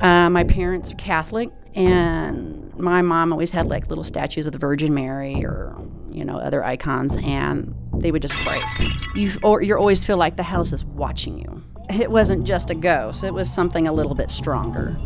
Uh, 0.00 0.30
my 0.30 0.44
parents 0.44 0.92
are 0.92 0.96
Catholic, 0.96 1.50
and 1.74 2.59
my 2.82 3.02
mom 3.02 3.32
always 3.32 3.52
had 3.52 3.66
like 3.66 3.88
little 3.88 4.04
statues 4.04 4.46
of 4.46 4.52
the 4.52 4.58
Virgin 4.58 4.94
Mary 4.94 5.44
or 5.44 5.76
you 6.10 6.24
know 6.24 6.38
other 6.38 6.64
icons, 6.64 7.16
and 7.18 7.74
they 7.94 8.10
would 8.10 8.22
just 8.22 8.34
break. 8.44 8.62
You 9.14 9.32
or 9.42 9.62
you 9.62 9.76
always 9.76 10.04
feel 10.04 10.16
like 10.16 10.36
the 10.36 10.42
house 10.42 10.72
is 10.72 10.84
watching 10.84 11.38
you. 11.38 11.62
It 11.88 12.10
wasn't 12.10 12.46
just 12.46 12.70
a 12.70 12.74
ghost; 12.74 13.24
it 13.24 13.34
was 13.34 13.52
something 13.52 13.88
a 13.88 13.92
little 13.92 14.14
bit 14.14 14.30
stronger, 14.30 14.96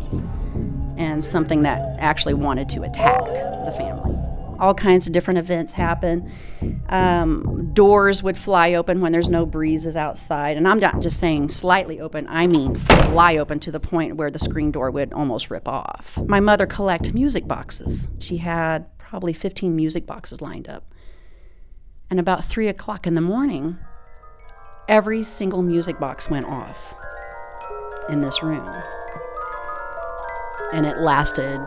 and 0.97 1.23
something 1.23 1.63
that 1.63 1.99
actually 1.99 2.35
wanted 2.35 2.69
to 2.69 2.83
attack 2.83 3.25
the 3.25 3.73
family 3.77 4.04
all 4.59 4.73
kinds 4.73 5.07
of 5.07 5.13
different 5.13 5.39
events 5.39 5.73
happen. 5.73 6.31
Um, 6.89 7.71
doors 7.73 8.23
would 8.23 8.37
fly 8.37 8.73
open 8.73 9.01
when 9.01 9.11
there's 9.11 9.29
no 9.29 9.45
breezes 9.45 9.97
outside. 9.97 10.57
And 10.57 10.67
I'm 10.67 10.79
not 10.79 11.01
just 11.01 11.19
saying 11.19 11.49
slightly 11.49 11.99
open, 11.99 12.27
I 12.29 12.47
mean 12.47 12.75
fly 12.75 13.37
open 13.37 13.59
to 13.61 13.71
the 13.71 13.79
point 13.79 14.15
where 14.15 14.31
the 14.31 14.39
screen 14.39 14.71
door 14.71 14.91
would 14.91 15.13
almost 15.13 15.49
rip 15.49 15.67
off. 15.67 16.17
My 16.25 16.39
mother 16.39 16.65
collected 16.65 17.13
music 17.13 17.47
boxes. 17.47 18.07
She 18.19 18.37
had 18.37 18.97
probably 18.97 19.33
15 19.33 19.75
music 19.75 20.05
boxes 20.05 20.41
lined 20.41 20.67
up. 20.67 20.91
And 22.09 22.19
about 22.19 22.45
3 22.45 22.67
o'clock 22.67 23.07
in 23.07 23.15
the 23.15 23.21
morning, 23.21 23.77
every 24.87 25.23
single 25.23 25.61
music 25.61 25.99
box 25.99 26.29
went 26.29 26.45
off 26.45 26.93
in 28.09 28.21
this 28.21 28.43
room. 28.43 28.69
And 30.73 30.85
it 30.85 30.97
lasted 30.97 31.65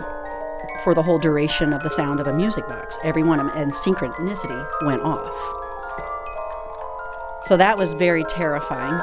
for 0.83 0.95
the 0.95 1.03
whole 1.03 1.19
duration 1.19 1.73
of 1.73 1.83
the 1.83 1.91
sound 1.91 2.21
of 2.21 2.27
a 2.27 2.33
music 2.33 2.67
box. 2.69 2.99
Every 3.05 3.23
one 3.23 3.41
of 3.41 3.47
them, 3.47 3.57
and 3.57 3.73
synchronicity 3.73 4.67
went 4.85 5.03
off. 5.03 5.35
So 7.43 7.57
that 7.57 7.79
was 7.79 7.93
very 7.95 8.25
terrifying. 8.25 9.01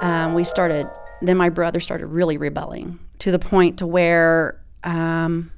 Um, 0.00 0.34
we 0.34 0.44
started, 0.44 0.88
then 1.20 1.36
my 1.36 1.48
brother 1.48 1.80
started 1.80 2.06
really 2.06 2.38
rebelling 2.38 2.98
to 3.18 3.30
the 3.30 3.38
point 3.38 3.78
to 3.78 3.86
where 3.86 4.60
um, 4.84 5.50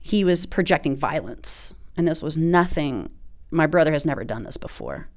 he 0.00 0.24
was 0.24 0.46
projecting 0.46 0.94
violence. 0.94 1.74
And 1.96 2.06
this 2.06 2.22
was 2.22 2.38
nothing, 2.38 3.10
my 3.50 3.66
brother 3.66 3.92
has 3.92 4.06
never 4.06 4.24
done 4.24 4.42
this 4.44 4.56
before. 4.56 5.08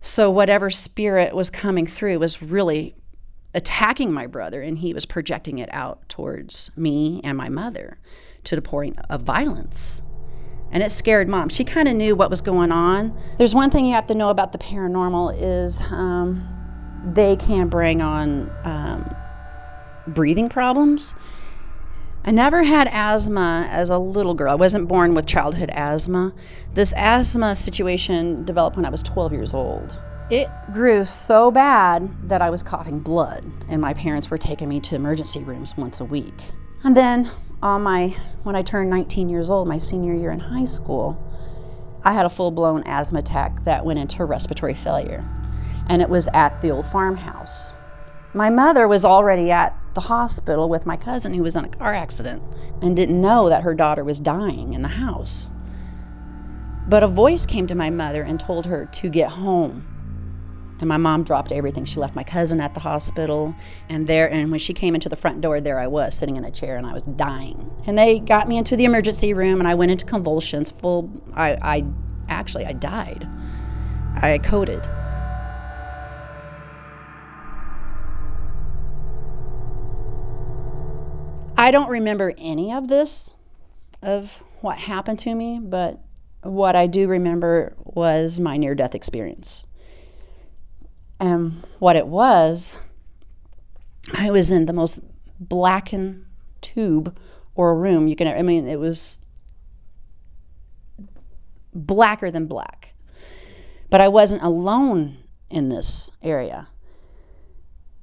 So 0.00 0.30
whatever 0.30 0.70
spirit 0.70 1.34
was 1.34 1.50
coming 1.50 1.86
through 1.86 2.20
was 2.20 2.40
really 2.40 2.94
attacking 3.56 4.12
my 4.12 4.26
brother 4.26 4.60
and 4.60 4.78
he 4.78 4.92
was 4.92 5.06
projecting 5.06 5.58
it 5.58 5.68
out 5.72 6.06
towards 6.08 6.70
me 6.76 7.20
and 7.24 7.36
my 7.36 7.48
mother 7.48 7.98
to 8.44 8.54
the 8.54 8.62
point 8.62 8.96
of 9.08 9.22
violence 9.22 10.02
and 10.70 10.82
it 10.82 10.90
scared 10.90 11.26
mom 11.28 11.48
she 11.48 11.64
kind 11.64 11.88
of 11.88 11.96
knew 11.96 12.14
what 12.14 12.28
was 12.28 12.42
going 12.42 12.70
on 12.70 13.18
there's 13.38 13.54
one 13.54 13.70
thing 13.70 13.86
you 13.86 13.94
have 13.94 14.06
to 14.06 14.14
know 14.14 14.28
about 14.28 14.52
the 14.52 14.58
paranormal 14.58 15.34
is 15.40 15.80
um, 15.90 16.46
they 17.14 17.34
can 17.34 17.68
bring 17.68 18.02
on 18.02 18.50
um, 18.64 19.16
breathing 20.06 20.50
problems 20.50 21.16
I 22.28 22.32
never 22.32 22.64
had 22.64 22.88
asthma 22.90 23.68
as 23.70 23.88
a 23.88 23.98
little 23.98 24.34
girl. 24.34 24.50
I 24.50 24.56
wasn't 24.56 24.88
born 24.88 25.14
with 25.14 25.26
childhood 25.26 25.70
asthma. 25.70 26.34
This 26.74 26.92
asthma 26.96 27.54
situation 27.54 28.44
developed 28.44 28.74
when 28.76 28.84
I 28.84 28.90
was 28.90 29.00
12 29.04 29.32
years 29.32 29.54
old. 29.54 29.96
It 30.28 30.50
grew 30.72 31.04
so 31.04 31.52
bad 31.52 32.28
that 32.28 32.42
I 32.42 32.50
was 32.50 32.60
coughing 32.60 32.98
blood, 32.98 33.44
and 33.68 33.80
my 33.80 33.94
parents 33.94 34.28
were 34.28 34.38
taking 34.38 34.68
me 34.68 34.80
to 34.80 34.96
emergency 34.96 35.38
rooms 35.38 35.76
once 35.76 36.00
a 36.00 36.04
week. 36.04 36.50
And 36.82 36.96
then, 36.96 37.30
on 37.62 37.84
my 37.84 38.16
when 38.42 38.56
I 38.56 38.62
turned 38.62 38.90
19 38.90 39.28
years 39.28 39.48
old, 39.48 39.68
my 39.68 39.78
senior 39.78 40.14
year 40.14 40.32
in 40.32 40.40
high 40.40 40.64
school, 40.64 41.16
I 42.02 42.12
had 42.12 42.26
a 42.26 42.30
full-blown 42.30 42.82
asthma 42.86 43.20
attack 43.20 43.62
that 43.64 43.84
went 43.84 44.00
into 44.00 44.24
respiratory 44.24 44.74
failure, 44.74 45.24
and 45.88 46.02
it 46.02 46.08
was 46.08 46.28
at 46.34 46.60
the 46.60 46.70
old 46.70 46.86
farmhouse. 46.86 47.72
My 48.34 48.50
mother 48.50 48.88
was 48.88 49.04
already 49.04 49.52
at 49.52 49.78
the 49.94 50.00
hospital 50.02 50.68
with 50.68 50.86
my 50.86 50.96
cousin 50.96 51.34
who 51.34 51.44
was 51.44 51.54
in 51.54 51.64
a 51.64 51.68
car 51.68 51.94
accident 51.94 52.42
and 52.82 52.96
didn't 52.96 53.20
know 53.20 53.48
that 53.48 53.62
her 53.62 53.74
daughter 53.74 54.02
was 54.02 54.18
dying 54.18 54.74
in 54.74 54.82
the 54.82 54.88
house. 54.88 55.50
But 56.88 57.04
a 57.04 57.08
voice 57.08 57.46
came 57.46 57.68
to 57.68 57.76
my 57.76 57.90
mother 57.90 58.22
and 58.22 58.40
told 58.40 58.66
her 58.66 58.86
to 58.86 59.08
get 59.08 59.30
home. 59.30 59.86
And 60.78 60.88
my 60.88 60.98
mom 60.98 61.24
dropped 61.24 61.52
everything. 61.52 61.86
She 61.86 61.98
left 62.00 62.14
my 62.14 62.24
cousin 62.24 62.60
at 62.60 62.74
the 62.74 62.80
hospital, 62.80 63.54
and 63.88 64.06
there 64.06 64.30
and 64.30 64.50
when 64.50 64.60
she 64.60 64.74
came 64.74 64.94
into 64.94 65.08
the 65.08 65.16
front 65.16 65.40
door, 65.40 65.60
there 65.60 65.78
I 65.78 65.86
was 65.86 66.14
sitting 66.14 66.36
in 66.36 66.44
a 66.44 66.50
chair 66.50 66.76
and 66.76 66.86
I 66.86 66.92
was 66.92 67.04
dying. 67.04 67.70
And 67.86 67.96
they 67.96 68.18
got 68.18 68.46
me 68.46 68.58
into 68.58 68.76
the 68.76 68.84
emergency 68.84 69.32
room, 69.32 69.58
and 69.58 69.66
I 69.66 69.74
went 69.74 69.90
into 69.90 70.04
convulsions. 70.04 70.70
Full, 70.70 71.10
I, 71.34 71.56
I 71.62 71.84
actually 72.28 72.66
I 72.66 72.72
died. 72.72 73.26
I 74.16 74.38
coded. 74.38 74.86
I 81.58 81.70
don't 81.70 81.88
remember 81.88 82.34
any 82.36 82.70
of 82.70 82.88
this, 82.88 83.34
of 84.02 84.42
what 84.60 84.76
happened 84.78 85.18
to 85.20 85.34
me, 85.34 85.58
but 85.58 86.00
what 86.42 86.76
I 86.76 86.86
do 86.86 87.08
remember 87.08 87.74
was 87.82 88.38
my 88.38 88.58
near 88.58 88.74
death 88.74 88.94
experience. 88.94 89.64
And 91.18 91.64
what 91.78 91.96
it 91.96 92.06
was, 92.06 92.78
I 94.14 94.30
was 94.30 94.52
in 94.52 94.66
the 94.66 94.72
most 94.72 95.00
blackened 95.40 96.24
tube 96.60 97.16
or 97.54 97.78
room 97.78 98.06
you 98.06 98.16
can, 98.16 98.28
I 98.28 98.42
mean, 98.42 98.68
it 98.68 98.78
was 98.78 99.20
blacker 101.74 102.30
than 102.30 102.46
black. 102.46 102.94
But 103.88 104.00
I 104.00 104.08
wasn't 104.08 104.42
alone 104.42 105.16
in 105.48 105.68
this 105.68 106.10
area. 106.22 106.68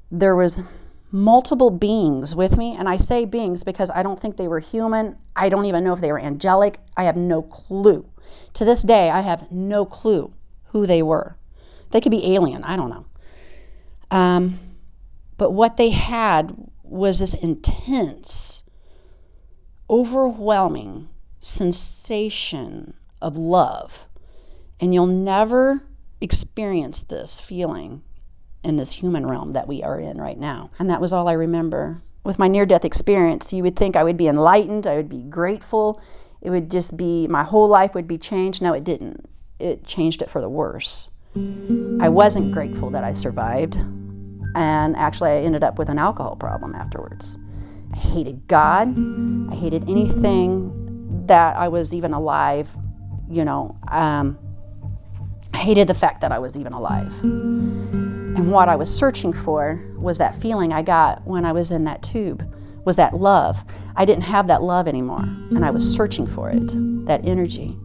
There 0.09 0.35
was 0.35 0.61
multiple 1.11 1.69
beings 1.69 2.35
with 2.35 2.57
me, 2.57 2.75
and 2.75 2.87
I 2.89 2.95
say 2.95 3.25
beings 3.25 3.63
because 3.63 3.91
I 3.91 4.01
don't 4.01 4.19
think 4.19 4.37
they 4.37 4.47
were 4.47 4.59
human. 4.59 5.17
I 5.35 5.49
don't 5.49 5.65
even 5.65 5.83
know 5.83 5.93
if 5.93 6.01
they 6.01 6.11
were 6.11 6.19
angelic. 6.19 6.79
I 6.95 7.03
have 7.03 7.17
no 7.17 7.41
clue. 7.41 8.09
To 8.53 8.65
this 8.65 8.81
day, 8.81 9.09
I 9.09 9.21
have 9.21 9.51
no 9.51 9.85
clue 9.85 10.33
who 10.67 10.85
they 10.85 11.03
were. 11.03 11.37
They 11.93 12.01
could 12.01 12.11
be 12.11 12.33
alien, 12.33 12.63
I 12.63 12.75
don't 12.75 12.89
know. 12.89 13.05
Um, 14.09 14.59
but 15.37 15.51
what 15.51 15.77
they 15.77 15.91
had 15.91 16.55
was 16.81 17.19
this 17.19 17.35
intense, 17.35 18.63
overwhelming 19.87 21.07
sensation 21.39 22.95
of 23.21 23.37
love. 23.37 24.07
And 24.79 24.91
you'll 24.91 25.05
never 25.05 25.83
experience 26.19 27.01
this 27.01 27.39
feeling 27.39 28.01
in 28.63 28.77
this 28.77 28.93
human 28.93 29.27
realm 29.27 29.53
that 29.53 29.67
we 29.67 29.83
are 29.83 29.99
in 29.99 30.17
right 30.19 30.39
now. 30.39 30.71
And 30.79 30.89
that 30.89 30.99
was 30.99 31.13
all 31.13 31.27
I 31.27 31.33
remember. 31.33 32.01
With 32.23 32.39
my 32.39 32.47
near 32.47 32.65
death 32.65 32.85
experience, 32.85 33.53
you 33.53 33.61
would 33.61 33.75
think 33.75 33.95
I 33.95 34.03
would 34.03 34.17
be 34.17 34.27
enlightened, 34.27 34.87
I 34.87 34.95
would 34.95 35.09
be 35.09 35.21
grateful, 35.21 36.01
it 36.41 36.49
would 36.49 36.71
just 36.71 36.97
be 36.97 37.27
my 37.27 37.43
whole 37.43 37.67
life 37.67 37.93
would 37.93 38.07
be 38.07 38.17
changed. 38.17 38.63
No, 38.63 38.73
it 38.73 38.83
didn't. 38.83 39.29
It 39.59 39.85
changed 39.85 40.23
it 40.23 40.29
for 40.31 40.41
the 40.41 40.49
worse. 40.49 41.09
I 41.35 42.09
wasn't 42.09 42.51
grateful 42.51 42.89
that 42.91 43.03
I 43.03 43.13
survived, 43.13 43.75
and 44.55 44.95
actually, 44.95 45.31
I 45.31 45.37
ended 45.37 45.63
up 45.63 45.79
with 45.79 45.89
an 45.89 45.97
alcohol 45.97 46.35
problem 46.35 46.75
afterwards. 46.75 47.37
I 47.93 47.97
hated 47.97 48.47
God, 48.47 48.95
I 49.51 49.55
hated 49.55 49.89
anything 49.89 51.25
that 51.27 51.55
I 51.55 51.67
was 51.67 51.93
even 51.93 52.13
alive, 52.13 52.69
you 53.29 53.45
know. 53.45 53.77
Um, 53.89 54.37
I 55.53 55.57
hated 55.57 55.87
the 55.87 55.93
fact 55.93 56.21
that 56.21 56.31
I 56.31 56.39
was 56.39 56.57
even 56.57 56.73
alive. 56.73 57.13
And 57.23 58.51
what 58.51 58.67
I 58.69 58.75
was 58.75 58.95
searching 58.95 59.31
for 59.31 59.81
was 59.95 60.17
that 60.17 60.35
feeling 60.35 60.73
I 60.73 60.81
got 60.81 61.25
when 61.25 61.45
I 61.45 61.51
was 61.51 61.71
in 61.71 61.83
that 61.83 62.01
tube, 62.01 62.43
was 62.85 62.95
that 62.95 63.15
love. 63.15 63.63
I 63.95 64.05
didn't 64.05 64.23
have 64.23 64.47
that 64.47 64.63
love 64.63 64.87
anymore, 64.87 65.23
and 65.23 65.63
I 65.63 65.69
was 65.69 65.83
searching 65.83 66.27
for 66.27 66.49
it, 66.49 67.05
that 67.05 67.23
energy. 67.23 67.77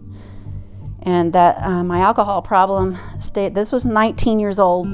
And 1.03 1.33
that 1.33 1.63
uh, 1.63 1.85
my 1.85 2.01
alcohol 2.01 2.43
problem 2.43 2.99
stayed, 3.19 3.55
this 3.55 3.71
was 3.71 3.85
19 3.85 4.41
years 4.41 4.59
old 4.59 4.89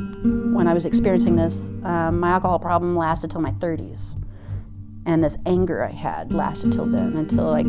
when 0.54 0.68
I 0.68 0.74
was 0.74 0.84
experiencing 0.84 1.36
this. 1.36 1.60
Um, 1.82 2.20
my 2.20 2.30
alcohol 2.30 2.58
problem 2.58 2.96
lasted 2.96 3.30
till 3.30 3.40
my 3.40 3.52
30s. 3.52 4.20
And 5.06 5.22
this 5.22 5.36
anger 5.44 5.84
I 5.84 5.90
had 5.90 6.32
lasted 6.32 6.72
till 6.72 6.86
then, 6.86 7.16
until 7.16 7.50
I 7.50 7.64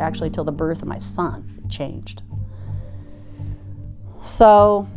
actually 0.00 0.30
till 0.30 0.44
the 0.44 0.52
birth 0.52 0.82
of 0.82 0.88
my 0.88 0.98
son 0.98 1.66
changed. 1.68 2.22
So, 4.22 4.88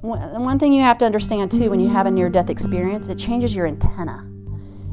one 0.00 0.58
thing 0.58 0.72
you 0.72 0.82
have 0.82 0.98
to 0.98 1.06
understand 1.06 1.50
too 1.50 1.70
when 1.70 1.80
you 1.80 1.88
have 1.88 2.06
a 2.06 2.10
near 2.10 2.28
death 2.28 2.48
experience, 2.48 3.08
it 3.08 3.18
changes 3.18 3.56
your 3.56 3.66
antenna. 3.66 4.26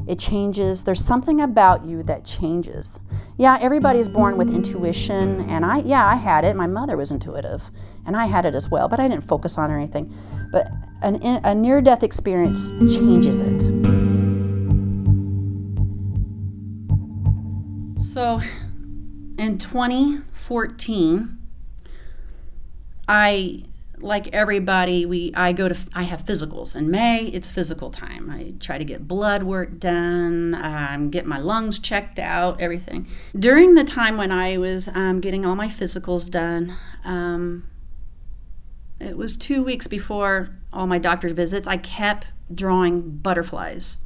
It 0.06 0.18
changes, 0.18 0.84
there's 0.84 1.04
something 1.04 1.40
about 1.40 1.84
you 1.84 2.02
that 2.02 2.24
changes. 2.24 3.00
Yeah, 3.36 3.58
everybody 3.60 3.98
is 3.98 4.08
born 4.08 4.36
with 4.36 4.48
intuition, 4.48 5.40
and 5.50 5.64
I, 5.64 5.78
yeah, 5.78 6.06
I 6.06 6.14
had 6.14 6.44
it. 6.44 6.54
My 6.54 6.68
mother 6.68 6.96
was 6.96 7.10
intuitive, 7.10 7.72
and 8.06 8.16
I 8.16 8.26
had 8.26 8.46
it 8.46 8.54
as 8.54 8.68
well, 8.68 8.88
but 8.88 9.00
I 9.00 9.08
didn't 9.08 9.24
focus 9.24 9.58
on 9.58 9.72
or 9.72 9.76
anything. 9.76 10.14
But 10.52 10.68
an, 11.02 11.20
a 11.22 11.52
near 11.52 11.80
death 11.80 12.04
experience 12.04 12.70
changes 12.78 13.40
it. 13.40 13.60
So 18.00 18.40
in 19.36 19.58
2014, 19.58 21.38
I 23.08 23.64
like 24.04 24.28
everybody, 24.34 25.06
we 25.06 25.32
I 25.34 25.52
go 25.52 25.68
to 25.68 25.76
I 25.94 26.02
have 26.02 26.24
physicals 26.24 26.76
in 26.76 26.90
May. 26.90 27.26
It's 27.28 27.50
physical 27.50 27.90
time. 27.90 28.30
I 28.30 28.52
try 28.60 28.76
to 28.76 28.84
get 28.84 29.08
blood 29.08 29.42
work 29.42 29.78
done, 29.78 30.54
um, 30.54 31.08
get 31.08 31.24
my 31.24 31.38
lungs 31.38 31.78
checked 31.78 32.18
out, 32.18 32.60
everything. 32.60 33.06
During 33.36 33.74
the 33.74 33.82
time 33.84 34.18
when 34.18 34.30
I 34.30 34.58
was 34.58 34.88
um, 34.88 35.20
getting 35.20 35.46
all 35.46 35.56
my 35.56 35.68
physicals 35.68 36.30
done, 36.30 36.76
um, 37.02 37.66
it 39.00 39.16
was 39.16 39.36
two 39.36 39.64
weeks 39.64 39.86
before 39.86 40.50
all 40.70 40.86
my 40.86 40.98
doctor's 40.98 41.32
visits. 41.32 41.66
I 41.66 41.78
kept 41.78 42.26
drawing 42.54 43.16
butterflies. 43.16 44.00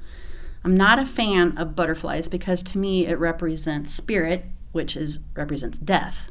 I'm 0.65 0.77
not 0.77 1.01
a 1.01 1.07
fan 1.07 1.59
of 1.59 1.75
butterflies 1.75 2.29
because 2.29 2.63
to 2.65 2.79
me 2.79 3.07
it 3.07 3.19
represents 3.19 3.93
spirit, 3.93 4.45
which 4.71 4.97
is 4.97 5.19
represents 5.35 5.77
death. 5.77 6.31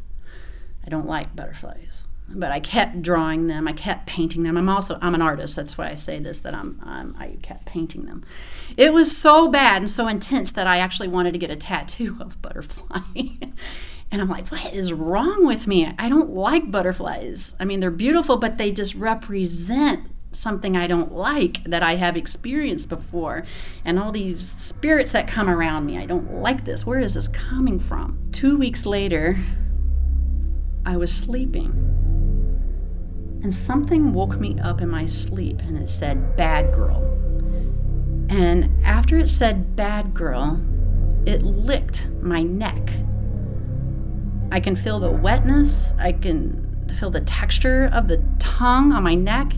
I 0.86 0.90
don't 0.90 1.08
like 1.08 1.36
butterflies 1.36 2.06
but 2.30 2.52
I 2.52 2.60
kept 2.60 3.02
drawing 3.02 3.48
them. 3.48 3.68
I 3.68 3.74
kept 3.74 4.06
painting 4.06 4.44
them. 4.44 4.58
I'm 4.58 4.70
also 4.70 4.98
I'm 5.02 5.16
an 5.16 5.22
artist. 5.22 5.56
That's 5.56 5.78
why 5.78 5.90
I 5.90 5.96
say 5.96 6.20
this 6.20 6.40
that 6.42 6.54
I'm, 6.54 6.80
I'm 6.84 7.16
I 7.18 7.38
kept 7.42 7.66
painting 7.66 8.06
them. 8.06 8.24
It 8.76 8.94
was 8.94 9.16
so 9.16 9.48
bad 9.48 9.82
and 9.82 9.90
so 9.90 10.08
intense 10.08 10.52
that 10.54 10.68
I 10.68 10.80
actually 10.80 11.08
wanted 11.08 11.32
to 11.34 11.40
get 11.40 11.50
a 11.50 11.56
tattoo 11.56 12.18
of 12.20 12.42
butterfly. 12.42 13.00
and 14.12 14.22
I'm 14.22 14.30
like, 14.30 14.50
what 14.50 14.74
is 14.74 14.94
wrong 14.94 15.46
with 15.46 15.68
me? 15.68 15.94
I 15.98 16.10
don't 16.10 16.30
like 16.30 16.70
butterflies. 16.70 17.56
I 17.60 17.66
mean, 17.66 17.80
they're 17.80 17.92
beautiful, 17.92 18.38
but 18.38 18.58
they 18.58 18.72
just 18.72 18.96
represent 18.96 20.12
something 20.34 20.76
I 20.78 20.88
don't 20.88 21.12
like 21.12 21.64
that 21.64 21.82
I 21.82 21.96
have 21.96 22.18
experienced 22.18 22.90
before. 22.90 23.46
And 23.86 23.98
all 23.98 24.12
these 24.12 24.48
spirits 24.48 25.14
that 25.14 25.28
come 25.28 25.50
around 25.50 25.86
me, 25.86 25.98
I 25.98 26.06
don't 26.06 26.36
like 26.36 26.66
this. 26.66 26.86
Where 26.86 27.00
is 27.00 27.16
this 27.16 27.28
coming 27.28 27.80
from? 27.80 28.20
Two 28.32 28.58
weeks 28.58 28.86
later, 28.86 29.40
I 30.86 30.98
was 30.98 31.14
sleeping 31.14 31.88
and 33.44 33.54
something 33.54 34.14
woke 34.14 34.40
me 34.40 34.60
up 34.60 34.82
in 34.82 34.90
my 34.90 35.06
sleep 35.06 35.62
and 35.62 35.78
it 35.78 35.90
said, 35.90 36.36
Bad 36.36 36.74
girl. 36.74 37.04
And 38.30 38.86
after 38.86 39.18
it 39.18 39.30
said, 39.30 39.76
Bad 39.76 40.14
girl, 40.14 40.60
it 41.26 41.44
licked 41.44 42.08
my 42.22 42.44
neck. 42.44 42.90
I 44.52 44.60
can 44.60 44.76
feel 44.76 45.00
the 45.00 45.12
wetness, 45.12 45.94
I 46.00 46.14
can 46.14 46.88
feel 47.00 47.10
the 47.10 47.22
texture 47.22 47.90
of 47.92 48.08
the 48.08 48.24
tongue 48.40 48.94
on 48.94 49.04
my 49.04 49.14
neck, 49.14 49.54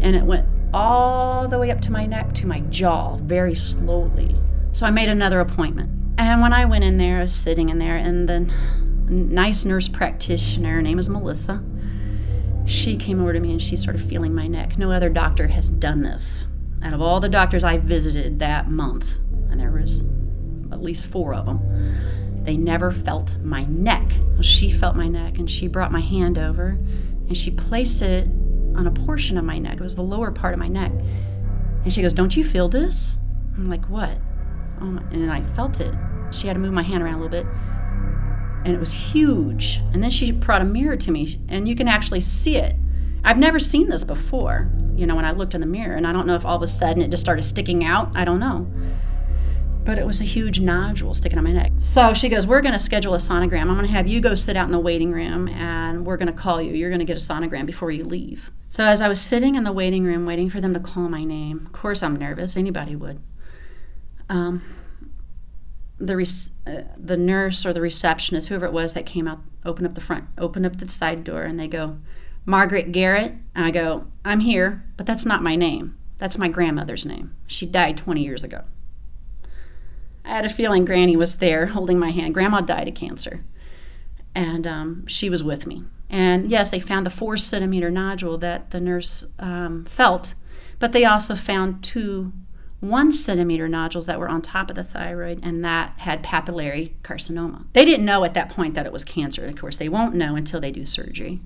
and 0.00 0.14
it 0.14 0.22
went 0.22 0.46
all 0.72 1.48
the 1.48 1.58
way 1.58 1.70
up 1.70 1.80
to 1.82 1.92
my 1.92 2.06
neck 2.06 2.32
to 2.34 2.46
my 2.46 2.60
jaw 2.60 3.16
very 3.16 3.54
slowly. 3.54 4.36
So 4.72 4.86
I 4.86 4.90
made 4.90 5.08
another 5.08 5.40
appointment. 5.40 5.90
And 6.16 6.40
when 6.40 6.52
I 6.52 6.64
went 6.64 6.84
in 6.84 6.96
there, 6.96 7.18
I 7.18 7.22
was 7.22 7.34
sitting 7.34 7.70
in 7.70 7.78
there, 7.78 7.96
and 7.96 8.28
the 8.28 8.52
nice 9.10 9.64
nurse 9.64 9.88
practitioner, 9.88 10.74
her 10.74 10.82
name 10.82 10.98
is 10.98 11.08
Melissa, 11.08 11.64
she 12.66 12.96
came 12.96 13.20
over 13.20 13.32
to 13.32 13.40
me 13.40 13.50
and 13.50 13.60
she 13.60 13.76
started 13.76 14.00
feeling 14.00 14.34
my 14.34 14.46
neck. 14.46 14.78
No 14.78 14.90
other 14.90 15.08
doctor 15.08 15.48
has 15.48 15.68
done 15.68 16.02
this. 16.02 16.46
Out 16.82 16.94
of 16.94 17.00
all 17.02 17.20
the 17.20 17.28
doctors 17.28 17.64
I 17.64 17.78
visited 17.78 18.38
that 18.38 18.70
month, 18.70 19.18
and 19.50 19.60
there 19.60 19.70
was 19.70 20.02
at 20.72 20.80
least 20.80 21.06
four 21.06 21.34
of 21.34 21.46
them, 21.46 21.60
they 22.44 22.56
never 22.56 22.90
felt 22.90 23.36
my 23.42 23.64
neck. 23.64 24.12
Well, 24.32 24.42
she 24.42 24.70
felt 24.70 24.96
my 24.96 25.08
neck 25.08 25.38
and 25.38 25.50
she 25.50 25.68
brought 25.68 25.92
my 25.92 26.00
hand 26.00 26.38
over 26.38 26.68
and 26.68 27.36
she 27.36 27.50
placed 27.50 28.02
it 28.02 28.26
on 28.76 28.86
a 28.86 28.90
portion 28.90 29.36
of 29.36 29.44
my 29.44 29.58
neck. 29.58 29.74
It 29.74 29.80
was 29.80 29.96
the 29.96 30.02
lower 30.02 30.30
part 30.30 30.54
of 30.54 30.60
my 30.60 30.68
neck. 30.68 30.92
And 31.84 31.92
she 31.92 32.02
goes, 32.02 32.12
Don't 32.12 32.36
you 32.36 32.44
feel 32.44 32.68
this? 32.68 33.18
I'm 33.56 33.66
like, 33.66 33.84
What? 33.86 34.18
Oh 34.80 34.98
and 35.10 35.30
I 35.30 35.42
felt 35.42 35.80
it. 35.80 35.94
She 36.30 36.46
had 36.46 36.54
to 36.54 36.60
move 36.60 36.72
my 36.72 36.82
hand 36.82 37.02
around 37.02 37.14
a 37.14 37.22
little 37.22 37.28
bit 37.28 37.46
and 38.64 38.74
it 38.74 38.80
was 38.80 38.92
huge. 38.92 39.80
And 39.92 40.02
then 40.02 40.10
she 40.10 40.32
brought 40.32 40.62
a 40.62 40.64
mirror 40.64 40.96
to 40.96 41.10
me, 41.10 41.40
and 41.48 41.68
you 41.68 41.74
can 41.74 41.88
actually 41.88 42.20
see 42.20 42.56
it. 42.56 42.76
I've 43.24 43.38
never 43.38 43.58
seen 43.58 43.88
this 43.88 44.04
before, 44.04 44.70
you 44.96 45.06
know, 45.06 45.14
when 45.14 45.24
I 45.24 45.32
looked 45.32 45.54
in 45.54 45.60
the 45.60 45.66
mirror, 45.66 45.96
and 45.96 46.06
I 46.06 46.12
don't 46.12 46.26
know 46.26 46.34
if 46.34 46.44
all 46.44 46.56
of 46.56 46.62
a 46.62 46.66
sudden 46.66 47.02
it 47.02 47.10
just 47.10 47.20
started 47.20 47.42
sticking 47.42 47.84
out. 47.84 48.10
I 48.14 48.24
don't 48.24 48.40
know. 48.40 48.70
But 49.84 49.98
it 49.98 50.06
was 50.06 50.20
a 50.20 50.24
huge 50.24 50.60
nodule 50.60 51.14
sticking 51.14 51.38
on 51.38 51.44
my 51.44 51.52
neck. 51.52 51.72
So 51.78 52.12
she 52.12 52.28
goes, 52.28 52.46
We're 52.46 52.60
going 52.60 52.74
to 52.74 52.78
schedule 52.78 53.14
a 53.14 53.18
sonogram. 53.18 53.62
I'm 53.62 53.74
going 53.74 53.86
to 53.86 53.92
have 53.92 54.06
you 54.06 54.20
go 54.20 54.34
sit 54.34 54.56
out 54.56 54.66
in 54.66 54.72
the 54.72 54.78
waiting 54.78 55.10
room, 55.10 55.48
and 55.48 56.06
we're 56.06 56.18
going 56.18 56.32
to 56.32 56.38
call 56.38 56.60
you. 56.60 56.74
You're 56.74 56.90
going 56.90 57.00
to 57.00 57.06
get 57.06 57.16
a 57.16 57.20
sonogram 57.20 57.66
before 57.66 57.90
you 57.90 58.04
leave. 58.04 58.50
So 58.68 58.84
as 58.84 59.02
I 59.02 59.08
was 59.08 59.20
sitting 59.20 59.54
in 59.54 59.64
the 59.64 59.72
waiting 59.72 60.04
room 60.04 60.26
waiting 60.26 60.48
for 60.48 60.60
them 60.60 60.74
to 60.74 60.80
call 60.80 61.08
my 61.08 61.24
name, 61.24 61.66
of 61.66 61.72
course 61.72 62.02
I'm 62.02 62.16
nervous. 62.16 62.56
Anybody 62.56 62.94
would. 62.94 63.20
Um, 64.28 64.62
the 66.00 66.50
uh, 66.66 66.82
the 66.96 67.16
nurse 67.16 67.64
or 67.66 67.72
the 67.72 67.80
receptionist, 67.80 68.48
whoever 68.48 68.66
it 68.66 68.72
was 68.72 68.94
that 68.94 69.06
came 69.06 69.28
out, 69.28 69.40
opened 69.64 69.86
up 69.86 69.94
the 69.94 70.00
front, 70.00 70.24
opened 70.38 70.66
up 70.66 70.78
the 70.78 70.88
side 70.88 71.22
door, 71.22 71.42
and 71.42 71.60
they 71.60 71.68
go, 71.68 71.98
Margaret 72.46 72.90
Garrett. 72.90 73.34
And 73.54 73.64
I 73.64 73.70
go, 73.70 74.06
I'm 74.24 74.40
here, 74.40 74.84
but 74.96 75.06
that's 75.06 75.26
not 75.26 75.42
my 75.42 75.56
name. 75.56 75.96
That's 76.18 76.38
my 76.38 76.48
grandmother's 76.48 77.06
name. 77.06 77.34
She 77.46 77.66
died 77.66 77.96
20 77.96 78.22
years 78.22 78.42
ago. 78.42 78.64
I 80.24 80.30
had 80.30 80.44
a 80.44 80.50
feeling 80.50 80.84
Granny 80.84 81.16
was 81.16 81.36
there 81.36 81.66
holding 81.66 81.98
my 81.98 82.10
hand. 82.10 82.34
Grandma 82.34 82.60
died 82.60 82.88
of 82.88 82.94
cancer, 82.94 83.44
and 84.34 84.66
um, 84.66 85.06
she 85.06 85.30
was 85.30 85.42
with 85.42 85.66
me. 85.66 85.84
And 86.08 86.50
yes, 86.50 86.70
they 86.70 86.80
found 86.80 87.06
the 87.06 87.10
four 87.10 87.36
centimeter 87.36 87.90
nodule 87.90 88.36
that 88.38 88.70
the 88.70 88.80
nurse 88.80 89.26
um, 89.38 89.84
felt, 89.84 90.34
but 90.78 90.92
they 90.92 91.04
also 91.04 91.34
found 91.34 91.82
two 91.82 92.32
one 92.80 93.12
centimeter 93.12 93.68
nodules 93.68 94.06
that 94.06 94.18
were 94.18 94.28
on 94.28 94.42
top 94.42 94.70
of 94.70 94.76
the 94.76 94.84
thyroid, 94.84 95.38
and 95.42 95.64
that 95.64 95.92
had 95.98 96.22
papillary 96.22 96.94
carcinoma. 97.02 97.66
They 97.74 97.84
didn't 97.84 98.06
know 98.06 98.24
at 98.24 98.34
that 98.34 98.48
point 98.48 98.74
that 98.74 98.86
it 98.86 98.92
was 98.92 99.04
cancer. 99.04 99.46
Of 99.46 99.56
course, 99.56 99.76
they 99.76 99.88
won't 99.88 100.14
know 100.14 100.34
until 100.34 100.60
they 100.60 100.72
do 100.72 100.84
surgery. 100.84 101.40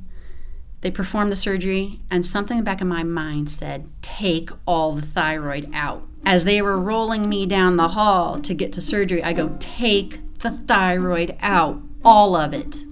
They 0.81 0.90
performed 0.90 1.33
the 1.33 1.37
surgery, 1.37 2.01
and 2.11 2.25
something 2.25 2.59
in 2.59 2.64
back 2.64 2.81
of 2.81 2.87
my 2.87 3.03
mind 3.03 3.51
said, 3.51 3.88
Take 4.03 4.51
all 4.66 4.92
the 4.92 5.03
thyroid 5.03 5.70
out. 5.73 6.07
As 6.25 6.44
they 6.44 6.62
were 6.62 6.79
rolling 6.79 7.29
me 7.29 7.47
down 7.47 7.77
the 7.77 7.88
hall 7.88 8.40
to 8.40 8.55
get 8.55 8.73
to 8.75 8.81
surgery, 8.81 9.23
I 9.23 9.33
go, 9.33 9.57
Take 9.59 10.20
the 10.38 10.51
thyroid 10.51 11.37
out, 11.40 11.81
all 12.05 12.37
of 12.37 12.53
it. 12.53 12.85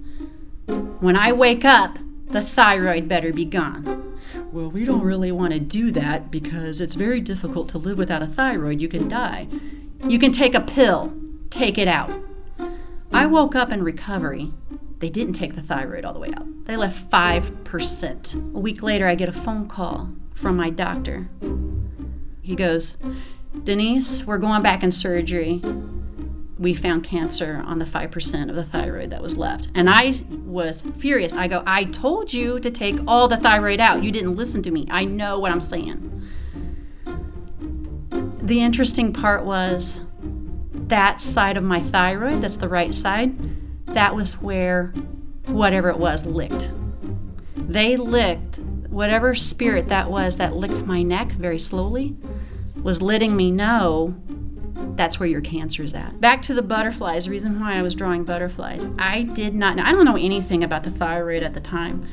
When 0.99 1.15
I 1.15 1.31
wake 1.31 1.63
up, 1.63 1.99
the 2.27 2.41
thyroid 2.41 3.07
better 3.07 3.31
be 3.31 3.45
gone. 3.45 4.12
Well, 4.51 4.69
we 4.69 4.85
don't 4.85 5.03
really 5.03 5.31
want 5.31 5.53
to 5.53 5.59
do 5.59 5.91
that 5.91 6.31
because 6.31 6.81
it's 6.81 6.95
very 6.95 7.21
difficult 7.21 7.69
to 7.69 7.77
live 7.77 7.97
without 7.97 8.21
a 8.21 8.27
thyroid. 8.27 8.81
You 8.81 8.87
can 8.87 9.07
die. 9.07 9.47
You 10.07 10.19
can 10.19 10.31
take 10.31 10.55
a 10.55 10.61
pill, 10.61 11.13
take 11.49 11.77
it 11.77 11.87
out. 11.87 12.11
I 13.11 13.25
woke 13.25 13.55
up 13.55 13.71
in 13.71 13.83
recovery. 13.83 14.51
They 14.99 15.09
didn't 15.09 15.33
take 15.33 15.55
the 15.55 15.61
thyroid 15.61 16.05
all 16.05 16.13
the 16.13 16.19
way 16.19 16.31
out. 16.35 16.65
They 16.65 16.77
left 16.77 17.09
5%. 17.09 18.55
A 18.55 18.59
week 18.59 18.81
later, 18.81 19.07
I 19.07 19.15
get 19.15 19.29
a 19.29 19.33
phone 19.33 19.67
call 19.67 20.11
from 20.33 20.55
my 20.55 20.69
doctor. 20.69 21.29
He 22.41 22.55
goes, 22.55 22.97
Denise, 23.63 24.25
we're 24.25 24.39
going 24.39 24.63
back 24.63 24.83
in 24.83 24.91
surgery 24.91 25.61
we 26.57 26.73
found 26.73 27.03
cancer 27.03 27.63
on 27.65 27.79
the 27.79 27.85
5% 27.85 28.49
of 28.49 28.55
the 28.55 28.63
thyroid 28.63 29.09
that 29.09 29.21
was 29.21 29.37
left. 29.37 29.69
And 29.73 29.89
I 29.89 30.13
was 30.45 30.83
furious. 30.97 31.33
I 31.33 31.47
go, 31.47 31.63
I 31.65 31.85
told 31.85 32.31
you 32.31 32.59
to 32.59 32.69
take 32.69 32.99
all 33.07 33.27
the 33.27 33.37
thyroid 33.37 33.79
out. 33.79 34.03
You 34.03 34.11
didn't 34.11 34.35
listen 34.35 34.61
to 34.63 34.71
me. 34.71 34.87
I 34.91 35.05
know 35.05 35.39
what 35.39 35.51
I'm 35.51 35.61
saying. 35.61 36.21
The 38.41 38.61
interesting 38.61 39.13
part 39.13 39.45
was 39.45 40.01
that 40.73 41.21
side 41.21 41.57
of 41.57 41.63
my 41.63 41.79
thyroid, 41.79 42.41
that's 42.41 42.57
the 42.57 42.69
right 42.69 42.93
side, 42.93 43.35
that 43.87 44.13
was 44.15 44.41
where 44.41 44.93
whatever 45.47 45.89
it 45.89 45.97
was 45.97 46.25
licked. 46.25 46.71
They 47.55 47.97
licked 47.97 48.59
whatever 48.89 49.33
spirit 49.33 49.87
that 49.87 50.11
was 50.11 50.37
that 50.37 50.55
licked 50.55 50.85
my 50.85 51.01
neck 51.01 51.31
very 51.31 51.57
slowly, 51.57 52.15
was 52.83 53.01
letting 53.01 53.35
me 53.35 53.49
know 53.49 54.15
that's 54.95 55.19
where 55.19 55.27
your 55.27 55.41
cancer 55.41 55.83
is 55.83 55.93
at. 55.93 56.19
Back 56.21 56.41
to 56.43 56.53
the 56.53 56.61
butterflies, 56.61 57.27
reason 57.27 57.59
why 57.59 57.75
I 57.75 57.81
was 57.81 57.95
drawing 57.95 58.23
butterflies. 58.23 58.87
I 58.99 59.23
did 59.23 59.55
not 59.55 59.75
know, 59.75 59.83
I 59.83 59.91
don't 59.91 60.05
know 60.05 60.17
anything 60.17 60.63
about 60.63 60.83
the 60.83 60.91
thyroid 60.91 61.43
at 61.43 61.53
the 61.53 61.61
time. 61.61 62.07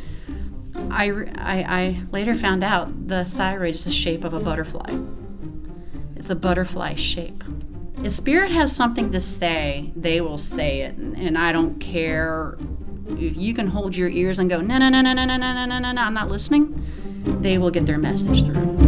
I, 0.91 1.11
I, 1.37 1.65
I 1.69 2.03
later 2.11 2.35
found 2.35 2.65
out 2.65 3.07
the 3.07 3.25
thyroid 3.25 3.75
is 3.75 3.85
the 3.85 3.93
shape 3.93 4.25
of 4.25 4.33
a 4.33 4.41
butterfly. 4.41 4.99
It's 6.17 6.31
a 6.31 6.37
butterfly 6.37 6.95
shape. 6.95 7.45
If 8.03 8.13
spirit 8.13 8.51
has 8.51 8.75
something 8.75 9.11
to 9.11 9.21
say, 9.21 9.93
they 9.95 10.21
will 10.21 10.39
say 10.39 10.81
it. 10.83 10.97
And 10.97 11.37
I 11.37 11.53
don't 11.53 11.79
care 11.81 12.57
if 13.09 13.37
you 13.37 13.53
can 13.53 13.67
hold 13.67 13.97
your 13.97 14.09
ears 14.09 14.39
and 14.39 14.49
go, 14.49 14.61
no, 14.61 14.79
no, 14.79 14.89
no, 14.89 15.03
no, 15.03 15.13
no, 15.13 15.25
no, 15.25 15.37
no, 15.37 15.67
no, 15.67 15.79
no, 15.79 15.93
no, 15.93 16.03
I'm 16.03 16.15
not 16.15 16.31
listening, 16.31 16.83
they 17.43 17.59
will 17.59 17.71
get 17.71 17.87
their 17.87 17.99
message 17.99 18.45
through. 18.45 18.80